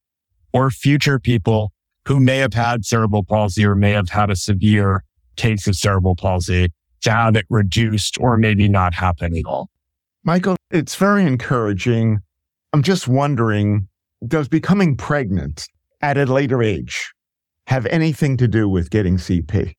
or 0.55 0.71
future 0.71 1.19
people 1.19 1.73
who 2.07 2.21
may 2.21 2.38
have 2.38 2.55
had 2.55 2.87
cerebral 2.87 3.25
palsy 3.25 3.67
or 3.67 3.75
may 3.75 3.90
have 3.90 4.09
had 4.09 4.31
a 4.31 4.37
severe 4.37 5.05
case 5.37 5.67
of 5.67 5.75
cerebral 5.75 6.14
palsy 6.14 6.73
to 7.03 7.11
have 7.11 7.37
it 7.37 7.45
reduced 7.51 8.17
or 8.21 8.38
maybe 8.38 8.69
not 8.69 8.95
happen 8.95 9.37
at 9.37 9.45
all. 9.45 9.69
Michael, 10.23 10.57
it's 10.71 10.95
very 10.95 11.27
encouraging. 11.27 12.21
I'm 12.73 12.83
just 12.83 13.09
wondering, 13.09 13.88
does 14.27 14.49
becoming 14.49 14.97
pregnant 14.97 15.67
at 16.01 16.17
a 16.17 16.25
later 16.25 16.62
age 16.62 17.12
have 17.67 17.85
anything 17.87 18.37
to 18.38 18.49
do 18.49 18.69
with 18.69 18.90
getting 18.90 19.17
CP? 19.17 19.75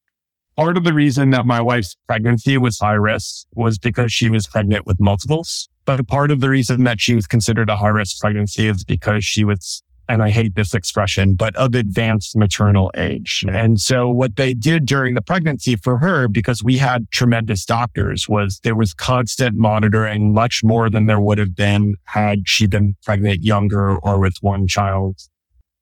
Part 0.58 0.78
of 0.78 0.84
the 0.84 0.94
reason 0.94 1.32
that 1.32 1.46
my 1.46 1.62
wife's 1.62 1.96
pregnancy 2.08 2.58
was 2.58 2.80
high 2.80 2.94
risk 2.94 3.46
was 3.54 3.78
because 3.78 4.14
she 4.14 4.30
was 4.30 4.48
pregnant 4.48 4.86
with 4.86 5.00
multiples. 5.00 5.68
But 5.86 6.08
part 6.08 6.32
of 6.32 6.42
the 6.42 6.50
reason 6.50 6.84
that 6.84 7.02
she 7.02 7.16
was 7.16 7.28
considered 7.28 7.70
a 7.70 7.76
high 7.76 7.90
risk 7.90 8.20
pregnancy 8.20 8.68
is 8.68 8.84
because 8.84 9.26
she 9.26 9.44
was 9.44 9.84
and 10.08 10.22
I 10.22 10.30
hate 10.30 10.56
this 10.56 10.74
expression, 10.74 11.36
but 11.36 11.56
of 11.56 11.76
advanced 11.76 12.36
maternal 12.36 12.92
age. 12.96 13.44
And 13.48 13.80
so 13.80 14.10
what 14.10 14.36
they 14.36 14.54
did 14.54 14.86
during 14.86 15.16
the 15.16 15.22
pregnancy 15.22 15.76
for 15.76 15.98
her, 16.00 16.28
because 16.28 16.64
we 16.64 16.78
had 16.78 17.10
tremendous 17.12 17.66
doctors, 17.66 18.30
was 18.30 18.60
there 18.64 18.76
was 18.76 18.94
constant 18.94 19.56
monitoring, 19.56 20.34
much 20.34 20.64
more 20.64 20.90
than 20.90 21.06
there 21.06 21.20
would 21.20 21.38
have 21.38 21.56
been 21.56 21.96
had 22.06 22.48
she 22.48 22.68
been 22.68 22.96
pregnant 23.04 23.44
younger 23.44 23.98
or 23.98 24.20
with 24.20 24.38
one 24.42 24.68
child. 24.68 25.20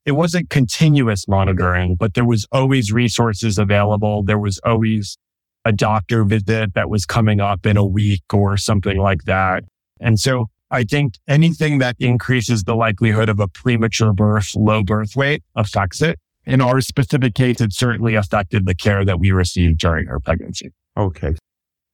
It 0.05 0.13
wasn't 0.13 0.49
continuous 0.49 1.27
monitoring, 1.27 1.95
but 1.95 2.13
there 2.13 2.25
was 2.25 2.45
always 2.51 2.91
resources 2.91 3.57
available. 3.57 4.23
There 4.23 4.39
was 4.39 4.59
always 4.65 5.17
a 5.65 5.71
doctor 5.71 6.25
visit 6.25 6.73
that 6.73 6.89
was 6.89 7.05
coming 7.05 7.39
up 7.39 7.65
in 7.65 7.77
a 7.77 7.85
week 7.85 8.33
or 8.33 8.57
something 8.57 8.97
like 8.97 9.23
that. 9.23 9.63
And 10.01 10.19
so 10.19 10.47
I 10.73 10.83
think 10.83 11.19
anything 11.27 11.77
that 11.77 11.95
increases 11.99 12.63
the 12.63 12.75
likelihood 12.75 13.29
of 13.29 13.39
a 13.39 13.47
premature 13.47 14.11
birth, 14.11 14.55
low 14.55 14.81
birth 14.81 15.15
weight 15.15 15.43
affects 15.55 16.01
it. 16.01 16.19
In 16.45 16.61
our 16.61 16.81
specific 16.81 17.35
case, 17.35 17.61
it 17.61 17.73
certainly 17.73 18.15
affected 18.15 18.65
the 18.65 18.73
care 18.73 19.05
that 19.05 19.19
we 19.19 19.31
received 19.31 19.77
during 19.77 20.07
her 20.07 20.19
pregnancy. 20.19 20.71
Okay. 20.97 21.35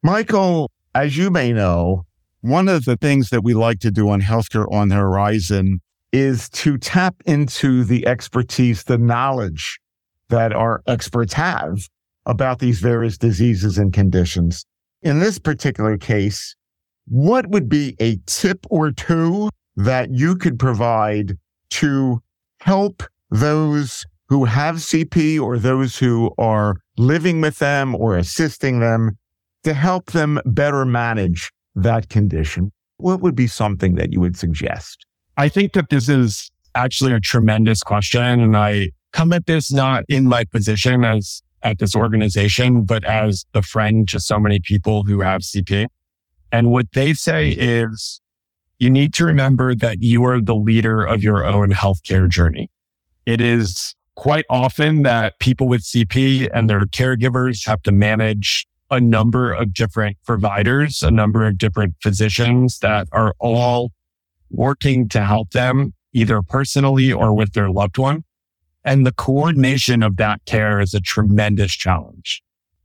Michael, 0.02 0.72
as 0.96 1.18
you 1.18 1.30
may 1.30 1.52
know, 1.52 2.06
one 2.40 2.70
of 2.70 2.86
the 2.86 2.96
things 2.96 3.32
that 3.32 3.44
we 3.44 3.54
like 3.54 3.80
to 3.80 3.92
do 3.92 4.08
on 4.10 4.22
Healthcare 4.22 4.72
on 4.72 4.88
the 4.88 4.96
Horizon 4.96 5.82
is 6.14 6.50
to 6.50 6.78
tap 6.78 7.16
into 7.26 7.84
the 7.84 8.08
expertise, 8.08 8.86
the 8.86 8.98
knowledge 8.98 9.78
that 10.30 10.54
our 10.54 10.82
experts 10.88 11.34
have 11.34 11.90
about 12.26 12.60
these 12.60 12.80
various 12.80 13.18
diseases 13.18 13.78
and 13.78 13.92
conditions. 13.92 14.66
In 15.02 15.20
this 15.20 15.38
particular 15.38 15.98
case, 15.98 16.56
what 17.10 17.50
would 17.50 17.68
be 17.68 17.96
a 18.00 18.18
tip 18.26 18.66
or 18.70 18.92
two 18.92 19.50
that 19.76 20.12
you 20.12 20.36
could 20.36 20.60
provide 20.60 21.38
to 21.72 22.22
help 22.62 23.04
those 23.32 24.06
who 24.28 24.46
have 24.46 24.76
CP 24.76 25.42
or 25.42 25.58
those 25.58 25.98
who 25.98 26.32
are 26.38 26.78
living 26.98 27.42
with 27.42 27.58
them 27.60 27.96
or 27.96 28.18
assisting 28.18 28.80
them 28.80 29.18
to 29.64 29.74
help 29.74 30.12
them 30.12 30.40
better 30.46 30.86
manage 30.86 31.52
that 31.76 32.10
condition? 32.10 32.72
What 32.98 33.22
would 33.22 33.36
be 33.36 33.48
something 33.48 33.96
that 33.96 34.12
you 34.14 34.20
would 34.20 34.38
suggest? 34.38 35.06
I 35.38 35.50
think 35.50 35.74
that 35.74 35.90
this 35.90 36.10
is 36.10 36.52
actually 36.76 37.14
a 37.14 37.20
tremendous 37.20 37.82
question. 37.82 38.22
And 38.22 38.56
I 38.56 38.90
come 39.14 39.34
at 39.34 39.46
this 39.48 39.72
not 39.72 40.04
in 40.10 40.28
my 40.28 40.44
position 40.44 41.04
as 41.04 41.42
at 41.64 41.80
this 41.80 41.96
organization, 41.96 42.84
but 42.84 43.04
as 43.04 43.46
a 43.54 43.62
friend 43.62 44.08
to 44.10 44.20
so 44.20 44.40
many 44.40 44.60
people 44.60 45.04
who 45.04 45.22
have 45.22 45.42
CP. 45.42 45.88
And 46.52 46.72
what 46.72 46.92
they 46.94 47.14
say 47.14 47.50
is 47.50 48.22
you 48.80 48.90
need 48.90 49.14
to 49.16 49.26
remember 49.26 49.76
that 49.76 50.02
you 50.02 50.24
are 50.26 50.42
the 50.42 50.56
leader 50.56 51.04
of 51.04 51.22
your 51.22 51.46
own 51.46 51.72
healthcare 51.72 52.30
journey. 52.30 52.70
It 53.26 53.42
is 53.42 53.96
quite 54.16 54.46
often 54.50 55.04
that 55.04 55.40
people 55.40 55.68
with 55.68 55.82
CP 55.82 56.50
and 56.54 56.70
their 56.70 56.82
caregivers 56.82 57.66
have 57.68 57.82
to 57.84 57.92
manage 57.92 58.66
a 58.92 59.00
number 59.00 59.54
of 59.54 59.74
different 59.74 60.18
providers, 60.26 61.04
a 61.04 61.12
number 61.12 61.46
of 61.46 61.58
different 61.58 61.96
physicians 62.02 62.80
that 62.80 63.08
are 63.12 63.36
all 63.40 63.92
working 64.50 65.08
to 65.10 65.24
help 65.24 65.52
them 65.52 65.94
either 66.14 66.42
personally 66.42 67.12
or 67.12 67.34
with 67.34 67.54
their 67.54 67.70
loved 67.70 67.98
one. 67.98 68.24
And 68.84 69.06
the 69.06 69.12
coordination 69.12 70.02
of 70.02 70.18
that 70.18 70.44
care 70.46 70.80
is 70.80 70.94
a 70.94 71.00
tremendous 71.00 71.74
challenge. 71.74 72.42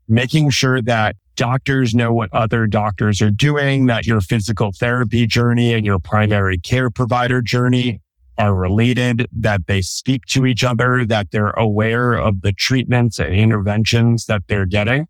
Making 0.06 0.50
sure 0.50 0.82
that 0.82 1.16
doctors 1.36 1.94
know 1.94 2.12
what 2.12 2.32
other 2.32 2.66
doctors 2.66 3.20
are 3.20 3.30
doing, 3.30 3.86
that 3.86 4.06
your 4.06 4.20
physical 4.20 4.72
therapy 4.72 5.26
journey 5.26 5.74
and 5.74 5.84
your 5.84 5.98
primary 5.98 6.58
care 6.58 6.90
provider 6.90 7.42
journey 7.42 8.00
are 8.36 8.54
related, 8.54 9.26
that 9.32 9.66
they 9.66 9.80
speak 9.80 10.24
to 10.26 10.46
each 10.46 10.64
other, 10.64 11.04
that 11.04 11.30
they're 11.30 11.50
aware 11.50 12.14
of 12.14 12.40
the 12.42 12.52
treatments 12.52 13.18
and 13.18 13.34
interventions 13.34 14.26
that 14.26 14.42
they're 14.48 14.66
getting, 14.66 15.06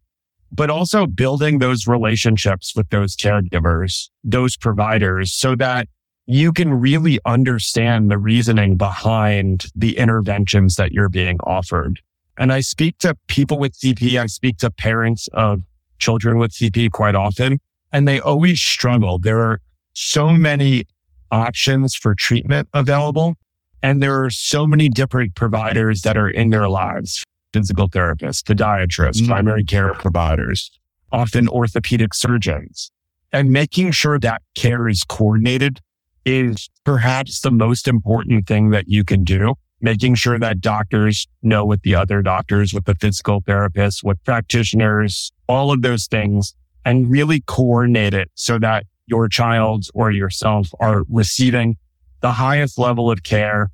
but 0.52 0.70
also 0.70 1.06
building 1.06 1.58
those 1.58 1.86
relationships 1.86 2.74
with 2.76 2.88
those 2.90 3.16
caregivers, 3.16 4.10
those 4.22 4.56
providers 4.56 5.32
so 5.32 5.54
that 5.56 5.88
you 6.26 6.52
can 6.52 6.72
really 6.72 7.18
understand 7.26 8.10
the 8.10 8.18
reasoning 8.18 8.76
behind 8.76 9.66
the 9.74 9.98
interventions 9.98 10.76
that 10.76 10.92
you're 10.92 11.08
being 11.08 11.38
offered. 11.40 12.00
And 12.38 12.52
I 12.52 12.60
speak 12.60 12.98
to 12.98 13.16
people 13.28 13.58
with 13.58 13.78
CP. 13.78 14.18
I 14.18 14.26
speak 14.26 14.58
to 14.58 14.70
parents 14.70 15.28
of 15.34 15.62
children 15.98 16.38
with 16.38 16.52
CP 16.52 16.90
quite 16.90 17.14
often, 17.14 17.60
and 17.92 18.06
they 18.06 18.20
always 18.20 18.60
struggle. 18.60 19.18
There 19.18 19.40
are 19.40 19.60
so 19.94 20.30
many 20.30 20.86
options 21.30 21.94
for 21.94 22.14
treatment 22.14 22.68
available. 22.72 23.36
And 23.82 24.02
there 24.02 24.22
are 24.24 24.30
so 24.30 24.66
many 24.66 24.88
different 24.88 25.34
providers 25.34 26.02
that 26.02 26.16
are 26.16 26.28
in 26.28 26.50
their 26.50 26.68
lives 26.68 27.24
physical 27.52 27.88
therapists, 27.88 28.42
podiatrists, 28.42 29.18
mm-hmm. 29.18 29.26
primary 29.26 29.62
care 29.62 29.94
providers, 29.94 30.72
often 31.12 31.48
orthopedic 31.48 32.12
surgeons. 32.12 32.90
And 33.32 33.50
making 33.50 33.92
sure 33.92 34.18
that 34.18 34.42
care 34.56 34.88
is 34.88 35.04
coordinated 35.04 35.80
is 36.24 36.68
perhaps 36.82 37.42
the 37.42 37.52
most 37.52 37.86
important 37.86 38.48
thing 38.48 38.70
that 38.70 38.88
you 38.88 39.04
can 39.04 39.22
do. 39.22 39.54
Making 39.84 40.14
sure 40.14 40.38
that 40.38 40.62
doctors 40.62 41.28
know 41.42 41.66
what 41.66 41.82
the 41.82 41.94
other 41.94 42.22
doctors, 42.22 42.72
with 42.72 42.86
the 42.86 42.94
physical 42.94 43.42
therapists, 43.42 44.02
with 44.02 44.16
practitioners, 44.24 45.30
all 45.46 45.70
of 45.70 45.82
those 45.82 46.06
things, 46.06 46.54
and 46.86 47.10
really 47.10 47.42
coordinate 47.46 48.14
it 48.14 48.30
so 48.34 48.58
that 48.60 48.86
your 49.04 49.28
child 49.28 49.84
or 49.92 50.10
yourself 50.10 50.70
are 50.80 51.04
receiving 51.10 51.76
the 52.22 52.32
highest 52.32 52.78
level 52.78 53.10
of 53.10 53.24
care. 53.24 53.68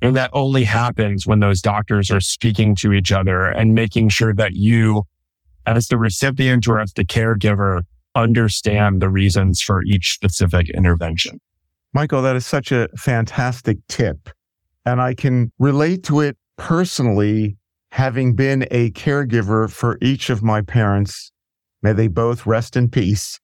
And 0.00 0.14
that 0.14 0.30
only 0.32 0.62
happens 0.62 1.26
when 1.26 1.40
those 1.40 1.60
doctors 1.60 2.08
are 2.12 2.20
speaking 2.20 2.76
to 2.76 2.92
each 2.92 3.10
other 3.10 3.46
and 3.46 3.74
making 3.74 4.10
sure 4.10 4.32
that 4.34 4.52
you, 4.52 5.02
as 5.66 5.88
the 5.88 5.98
recipient 5.98 6.68
or 6.68 6.78
as 6.78 6.92
the 6.92 7.04
caregiver, 7.04 7.82
understand 8.14 9.02
the 9.02 9.08
reasons 9.08 9.60
for 9.60 9.82
each 9.82 10.12
specific 10.14 10.70
intervention. 10.70 11.40
Michael, 11.92 12.22
that 12.22 12.36
is 12.36 12.46
such 12.46 12.70
a 12.70 12.86
fantastic 12.96 13.78
tip. 13.88 14.28
And 14.88 15.02
I 15.02 15.12
can 15.12 15.52
relate 15.58 16.02
to 16.04 16.20
it 16.20 16.38
personally, 16.56 17.58
having 17.92 18.34
been 18.34 18.66
a 18.70 18.90
caregiver 18.92 19.70
for 19.70 19.98
each 20.00 20.30
of 20.30 20.42
my 20.42 20.62
parents. 20.62 21.30
May 21.82 21.92
they 21.92 22.08
both 22.08 22.46
rest 22.46 22.74
in 22.74 22.88
peace 22.88 23.38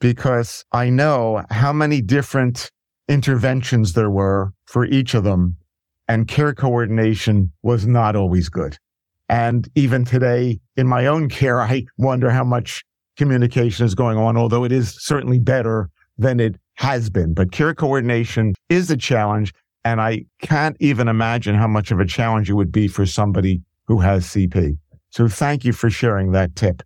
because 0.00 0.64
I 0.72 0.90
know 0.90 1.44
how 1.50 1.72
many 1.72 2.02
different 2.02 2.72
interventions 3.08 3.92
there 3.92 4.10
were 4.10 4.52
for 4.66 4.86
each 4.86 5.14
of 5.14 5.22
them 5.22 5.56
and 6.08 6.26
care 6.26 6.52
coordination 6.52 7.52
was 7.62 7.86
not 7.86 8.16
always 8.16 8.48
good. 8.48 8.76
And 9.28 9.68
even 9.76 10.04
today 10.04 10.58
in 10.76 10.88
my 10.88 11.06
own 11.06 11.28
care, 11.28 11.60
I 11.60 11.84
wonder 11.96 12.28
how 12.28 12.44
much 12.44 12.82
communication 13.16 13.86
is 13.86 13.94
going 13.94 14.18
on, 14.18 14.36
although 14.36 14.64
it 14.64 14.72
is 14.72 14.96
certainly 14.98 15.38
better 15.38 15.90
than 16.18 16.40
it 16.40 16.56
has 16.74 17.08
been. 17.08 17.34
But 17.34 17.52
care 17.52 17.72
coordination 17.72 18.54
is 18.68 18.90
a 18.90 18.96
challenge. 18.96 19.54
And 19.88 20.02
I 20.02 20.26
can't 20.42 20.76
even 20.80 21.08
imagine 21.08 21.54
how 21.54 21.66
much 21.66 21.90
of 21.90 21.98
a 21.98 22.04
challenge 22.04 22.50
it 22.50 22.52
would 22.52 22.70
be 22.70 22.88
for 22.88 23.06
somebody 23.06 23.62
who 23.86 24.00
has 24.00 24.26
CP. 24.26 24.76
So 25.08 25.28
thank 25.28 25.64
you 25.64 25.72
for 25.72 25.88
sharing 25.88 26.32
that 26.32 26.54
tip. 26.54 26.82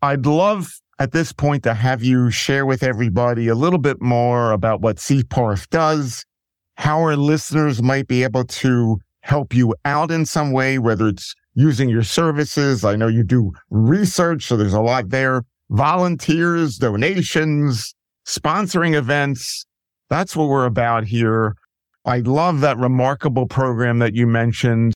I'd 0.00 0.24
love 0.24 0.72
at 0.98 1.12
this 1.12 1.30
point 1.30 1.62
to 1.64 1.74
have 1.74 2.02
you 2.02 2.30
share 2.30 2.64
with 2.64 2.82
everybody 2.82 3.48
a 3.48 3.54
little 3.54 3.78
bit 3.78 4.00
more 4.00 4.52
about 4.52 4.80
what 4.80 4.96
CPARF 4.96 5.68
does, 5.68 6.24
how 6.78 7.00
our 7.00 7.16
listeners 7.16 7.82
might 7.82 8.08
be 8.08 8.22
able 8.22 8.44
to 8.44 8.96
help 9.20 9.54
you 9.54 9.74
out 9.84 10.10
in 10.10 10.24
some 10.24 10.50
way, 10.50 10.78
whether 10.78 11.08
it's 11.08 11.34
using 11.52 11.90
your 11.90 12.02
services. 12.02 12.82
I 12.82 12.96
know 12.96 13.08
you 13.08 13.24
do 13.24 13.52
research, 13.68 14.44
so 14.44 14.56
there's 14.56 14.72
a 14.72 14.80
lot 14.80 15.10
there. 15.10 15.42
Volunteers, 15.68 16.78
donations, 16.78 17.94
sponsoring 18.26 18.94
events. 18.94 19.66
That's 20.08 20.34
what 20.34 20.48
we're 20.48 20.64
about 20.64 21.04
here. 21.04 21.54
I 22.08 22.20
love 22.20 22.60
that 22.60 22.78
remarkable 22.78 23.46
program 23.46 23.98
that 23.98 24.14
you 24.14 24.26
mentioned. 24.26 24.94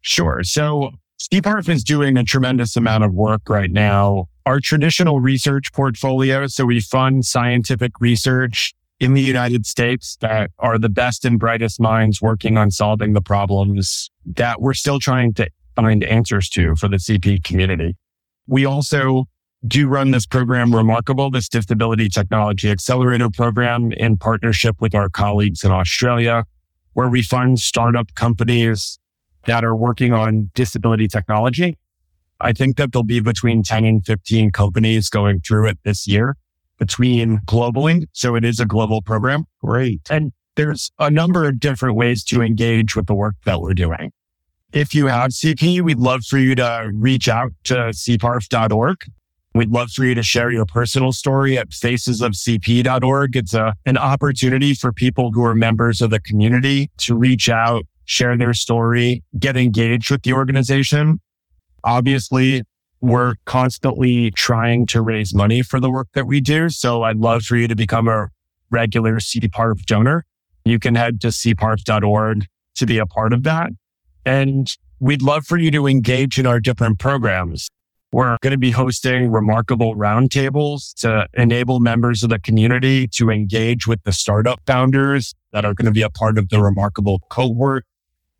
Sure. 0.00 0.42
So 0.42 0.90
CPARF 1.32 1.68
is 1.68 1.84
doing 1.84 2.16
a 2.16 2.24
tremendous 2.24 2.76
amount 2.76 3.04
of 3.04 3.14
work 3.14 3.42
right 3.48 3.70
now 3.70 4.26
our 4.46 4.58
traditional 4.58 5.20
research 5.20 5.72
portfolio. 5.72 6.48
So 6.48 6.64
we 6.64 6.80
fund 6.80 7.24
scientific 7.24 8.00
research 8.00 8.74
in 8.98 9.14
the 9.14 9.22
United 9.22 9.64
States 9.64 10.16
that 10.22 10.50
are 10.58 10.76
the 10.76 10.88
best 10.88 11.24
and 11.24 11.38
brightest 11.38 11.78
minds 11.78 12.20
working 12.20 12.56
on 12.58 12.72
solving 12.72 13.12
the 13.12 13.20
problems 13.20 14.10
that 14.26 14.60
we're 14.60 14.74
still 14.74 14.98
trying 14.98 15.34
to 15.34 15.48
find 15.76 16.02
answers 16.02 16.48
to 16.50 16.74
for 16.74 16.88
the 16.88 16.96
CP 16.96 17.44
community. 17.44 17.96
We 18.48 18.64
also 18.64 19.26
do 19.66 19.88
run 19.88 20.10
this 20.10 20.26
program 20.26 20.74
Remarkable, 20.74 21.30
this 21.30 21.48
Disability 21.48 22.08
Technology 22.08 22.70
Accelerator 22.70 23.28
program 23.30 23.92
in 23.92 24.16
partnership 24.16 24.76
with 24.80 24.94
our 24.94 25.08
colleagues 25.08 25.64
in 25.64 25.70
Australia, 25.70 26.44
where 26.94 27.08
we 27.08 27.22
fund 27.22 27.60
startup 27.60 28.14
companies 28.14 28.98
that 29.46 29.64
are 29.64 29.76
working 29.76 30.12
on 30.12 30.50
disability 30.54 31.08
technology 31.08 31.76
I 32.40 32.52
think 32.52 32.76
that 32.76 32.92
there'll 32.92 33.04
be 33.04 33.20
between 33.20 33.62
10 33.62 33.84
and 33.84 34.04
15 34.04 34.50
companies 34.52 35.10
going 35.10 35.40
through 35.40 35.68
it 35.68 35.78
this 35.84 36.08
year 36.08 36.36
between 36.78 37.38
globally. 37.46 38.06
So 38.12 38.34
it 38.34 38.44
is 38.44 38.58
a 38.58 38.66
global 38.66 39.02
program. 39.02 39.44
Great. 39.62 40.00
And 40.10 40.32
there's 40.56 40.90
a 40.98 41.10
number 41.10 41.46
of 41.46 41.60
different 41.60 41.96
ways 41.96 42.24
to 42.24 42.42
engage 42.42 42.96
with 42.96 43.06
the 43.06 43.14
work 43.14 43.34
that 43.44 43.60
we're 43.60 43.74
doing. 43.74 44.12
If 44.72 44.94
you 44.94 45.06
have 45.06 45.30
CP, 45.30 45.82
we'd 45.82 45.98
love 45.98 46.24
for 46.24 46.38
you 46.38 46.54
to 46.54 46.90
reach 46.94 47.28
out 47.28 47.52
to 47.64 47.74
cparf.org. 47.74 48.96
We'd 49.52 49.70
love 49.70 49.90
for 49.90 50.04
you 50.04 50.14
to 50.14 50.22
share 50.22 50.50
your 50.52 50.64
personal 50.64 51.12
story 51.12 51.58
at 51.58 51.70
facesofcp.org. 51.70 53.36
It's 53.36 53.52
a, 53.52 53.74
an 53.84 53.98
opportunity 53.98 54.74
for 54.74 54.92
people 54.92 55.32
who 55.32 55.44
are 55.44 55.56
members 55.56 56.00
of 56.00 56.10
the 56.10 56.20
community 56.20 56.90
to 56.98 57.16
reach 57.16 57.48
out, 57.48 57.82
share 58.04 58.36
their 58.36 58.54
story, 58.54 59.24
get 59.38 59.56
engaged 59.56 60.10
with 60.10 60.22
the 60.22 60.34
organization. 60.34 61.20
Obviously, 61.82 62.62
we're 63.00 63.34
constantly 63.44 64.30
trying 64.30 64.86
to 64.86 65.00
raise 65.00 65.34
money 65.34 65.62
for 65.62 65.80
the 65.80 65.90
work 65.90 66.08
that 66.14 66.26
we 66.26 66.40
do. 66.40 66.68
So 66.68 67.02
I'd 67.02 67.16
love 67.16 67.42
for 67.42 67.56
you 67.56 67.66
to 67.66 67.74
become 67.74 68.06
a 68.06 68.28
regular 68.70 69.16
CPARF 69.16 69.84
donor. 69.84 70.26
You 70.64 70.78
can 70.78 70.94
head 70.94 71.20
to 71.22 71.28
cparf.org 71.28 72.46
to 72.76 72.86
be 72.86 72.98
a 72.98 73.06
part 73.06 73.32
of 73.32 73.42
that. 73.44 73.70
And 74.24 74.70
we'd 75.00 75.22
love 75.22 75.44
for 75.44 75.56
you 75.56 75.70
to 75.72 75.88
engage 75.88 76.38
in 76.38 76.46
our 76.46 76.60
different 76.60 77.00
programs. 77.00 77.68
We're 78.12 78.38
going 78.42 78.50
to 78.50 78.58
be 78.58 78.72
hosting 78.72 79.30
remarkable 79.30 79.94
roundtables 79.94 80.94
to 80.94 81.28
enable 81.34 81.78
members 81.78 82.24
of 82.24 82.30
the 82.30 82.40
community 82.40 83.06
to 83.08 83.30
engage 83.30 83.86
with 83.86 84.02
the 84.02 84.12
startup 84.12 84.60
founders 84.66 85.32
that 85.52 85.64
are 85.64 85.74
going 85.74 85.86
to 85.86 85.92
be 85.92 86.02
a 86.02 86.10
part 86.10 86.36
of 86.36 86.48
the 86.48 86.60
remarkable 86.60 87.20
cohort. 87.28 87.84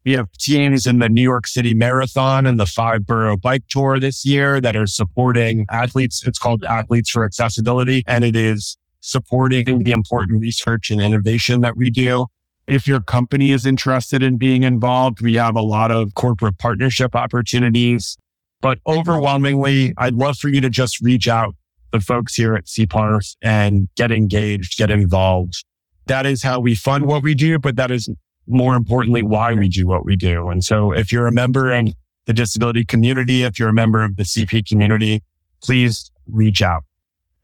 We 0.04 0.12
have 0.12 0.33
teams 0.33 0.87
in 0.87 0.98
the 0.98 1.09
New 1.09 1.22
York 1.22 1.46
City 1.46 1.72
Marathon 1.72 2.46
and 2.46 2.59
the 2.59 2.66
five 2.66 3.06
borough 3.06 3.37
bike 3.37 3.62
tour 3.68 4.00
this 4.00 4.24
year 4.24 4.61
that 4.61 4.74
are 4.74 4.88
supporting 4.88 5.66
athletes. 5.70 6.26
It's 6.26 6.38
called 6.38 6.64
Athletes 6.64 7.11
for 7.11 7.24
Accessibility 7.24 8.02
and 8.09 8.24
it 8.24 8.35
is 8.35 8.76
supporting 8.98 9.85
the 9.85 9.92
important 9.92 10.40
research 10.40 10.90
and 10.90 11.00
innovation 11.00 11.61
that 11.61 11.76
we 11.76 11.90
do. 11.90 12.26
If 12.66 12.88
your 12.88 13.00
company 13.00 13.52
is 13.52 13.66
interested 13.66 14.20
in 14.20 14.37
being 14.37 14.64
involved, 14.64 15.20
we 15.20 15.35
have 15.35 15.54
a 15.54 15.62
lot 15.62 15.92
of 15.92 16.14
corporate 16.14 16.59
partnership 16.59 17.14
opportunities. 17.14 18.16
But 18.60 18.78
overwhelmingly, 18.86 19.94
I'd 19.96 20.14
love 20.14 20.36
for 20.36 20.48
you 20.48 20.60
to 20.60 20.70
just 20.70 21.00
reach 21.00 21.28
out 21.28 21.54
the 21.92 22.00
folks 22.00 22.34
here 22.34 22.54
at 22.54 22.66
CPARF 22.66 23.36
and 23.42 23.88
get 23.96 24.12
engaged, 24.12 24.76
get 24.76 24.90
involved. 24.90 25.64
That 26.06 26.26
is 26.26 26.42
how 26.42 26.60
we 26.60 26.74
fund 26.74 27.06
what 27.06 27.22
we 27.22 27.34
do, 27.34 27.58
but 27.58 27.76
that 27.76 27.90
is 27.90 28.08
more 28.46 28.74
importantly 28.74 29.22
why 29.22 29.54
we 29.54 29.68
do 29.68 29.86
what 29.86 30.04
we 30.04 30.16
do. 30.16 30.48
And 30.48 30.64
so 30.64 30.92
if 30.92 31.12
you're 31.12 31.26
a 31.26 31.32
member 31.32 31.72
in 31.72 31.94
the 32.26 32.32
disability 32.32 32.84
community, 32.84 33.42
if 33.42 33.58
you're 33.58 33.68
a 33.68 33.74
member 33.74 34.04
of 34.04 34.16
the 34.16 34.24
CP 34.24 34.68
community, 34.68 35.22
please 35.62 36.10
reach 36.26 36.62
out. 36.62 36.84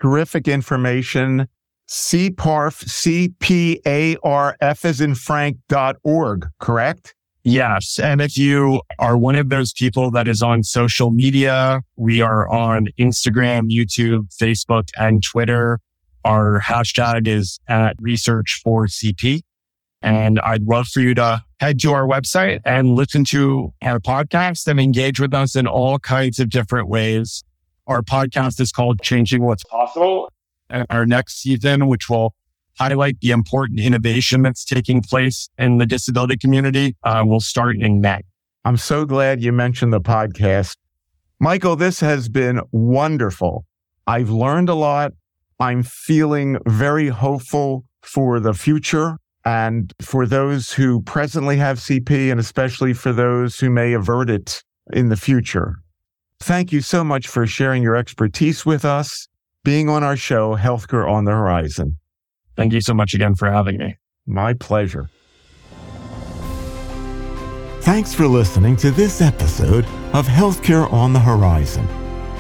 Terrific 0.01 0.47
information. 0.49 1.49
CPARF, 1.89 2.89
C-P-A-R-F 2.89 4.85
as 4.85 5.01
in 5.01 5.15
Frank 5.15 5.59
dot 5.69 5.97
org, 6.03 6.49
correct? 6.59 7.16
Yes. 7.47 8.01
And 8.01 8.21
if 8.21 8.37
you 8.37 8.83
are 8.99 9.17
one 9.17 9.37
of 9.37 9.51
those 9.51 9.73
people 9.73 10.11
that 10.11 10.27
is 10.27 10.43
on 10.43 10.65
social 10.65 11.13
media, 11.13 11.81
we 11.95 12.21
are 12.21 12.49
on 12.49 12.89
Instagram, 12.99 13.71
YouTube, 13.71 14.35
Facebook, 14.37 14.89
and 14.99 15.23
Twitter. 15.23 15.79
Our 16.25 16.61
hashtag 16.61 17.29
is 17.29 17.61
at 17.69 17.95
research 18.01 18.61
for 18.65 18.89
CP. 18.89 19.43
And 20.03 20.41
I'd 20.41 20.65
love 20.65 20.89
for 20.89 20.99
you 20.99 21.15
to 21.15 21.45
head 21.61 21.79
to 21.83 21.93
our 21.93 22.05
website 22.05 22.63
and 22.65 22.97
listen 22.97 23.25
to 23.27 23.73
our 23.81 24.01
podcast 24.01 24.67
and 24.67 24.81
engage 24.81 25.21
with 25.21 25.33
us 25.33 25.55
in 25.55 25.69
all 25.69 26.01
kinds 26.01 26.41
of 26.41 26.51
different 26.51 26.89
ways. 26.89 27.45
Our 27.87 28.03
podcast 28.03 28.61
is 28.61 28.73
called 28.73 29.03
Changing 29.03 29.45
What's 29.45 29.63
Possible. 29.63 30.33
And 30.69 30.85
our 30.91 31.07
next 31.07 31.43
season, 31.43 31.87
which 31.87 32.11
will 32.11 32.35
highlight 32.79 33.21
the 33.21 33.31
important 33.31 33.81
innovation 33.81 34.43
that's 34.43 34.65
taking 34.65 35.03
place 35.03 35.49
in 35.59 35.79
the 35.79 35.87
disability 35.87 36.37
community 36.37 36.97
uh, 37.05 37.25
will 37.27 37.41
start 37.41 37.77
in 37.77 38.01
May. 38.01 38.21
I'm 38.65 38.77
so 38.77 39.05
glad 39.05 39.43
you 39.43 39.53
mentioned 39.53 39.93
the 39.93 40.01
podcast. 40.01 40.77
Michael, 41.39 41.77
this 41.77 42.01
has 42.01 42.29
been 42.29 42.61
wonderful. 42.73 43.65
I've 44.07 44.31
learned 44.31 44.69
a 44.69 44.75
lot. 44.75 45.13
I'm 45.61 45.83
feeling 45.83 46.59
very 46.67 47.09
hopeful 47.09 47.85
for 48.03 48.41
the 48.41 48.55
future 48.55 49.19
and 49.45 49.93
for 50.01 50.27
those 50.27 50.73
who 50.73 51.03
presently 51.03 51.57
have 51.57 51.79
CP 51.79 52.31
and 52.31 52.41
especially 52.41 52.93
for 52.93 53.13
those 53.13 53.59
who 53.59 53.71
may 53.71 53.93
avert 53.93 54.29
it 54.29 54.63
in 54.93 55.09
the 55.09 55.17
future. 55.17 55.77
Thank 56.41 56.73
you 56.73 56.81
so 56.81 57.03
much 57.05 57.29
for 57.29 57.47
sharing 57.47 57.83
your 57.83 57.97
expertise 57.97 58.67
with 58.67 58.85
us, 58.85 59.29
being 59.65 59.89
on 59.89 60.03
our 60.03 60.17
show, 60.17 60.57
Healthcare 60.57 61.09
on 61.09 61.25
the 61.25 61.33
Horizon. 61.33 61.99
Thank 62.57 62.73
you 62.73 62.81
so 62.81 62.95
much 62.95 63.15
again 63.15 63.35
for 63.35 63.51
having 63.51 63.77
me. 63.79 63.97
My 64.27 64.55
pleasure. 64.55 65.11
Thanks 67.83 68.15
for 68.15 68.27
listening 68.27 68.75
to 68.77 68.91
this 68.91 69.21
episode 69.21 69.85
of 70.13 70.27
Healthcare 70.27 70.93
on 70.93 71.13
the 71.13 71.21
Horizon. 71.21 71.87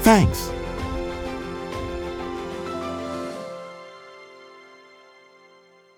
Thanks. 0.00 0.51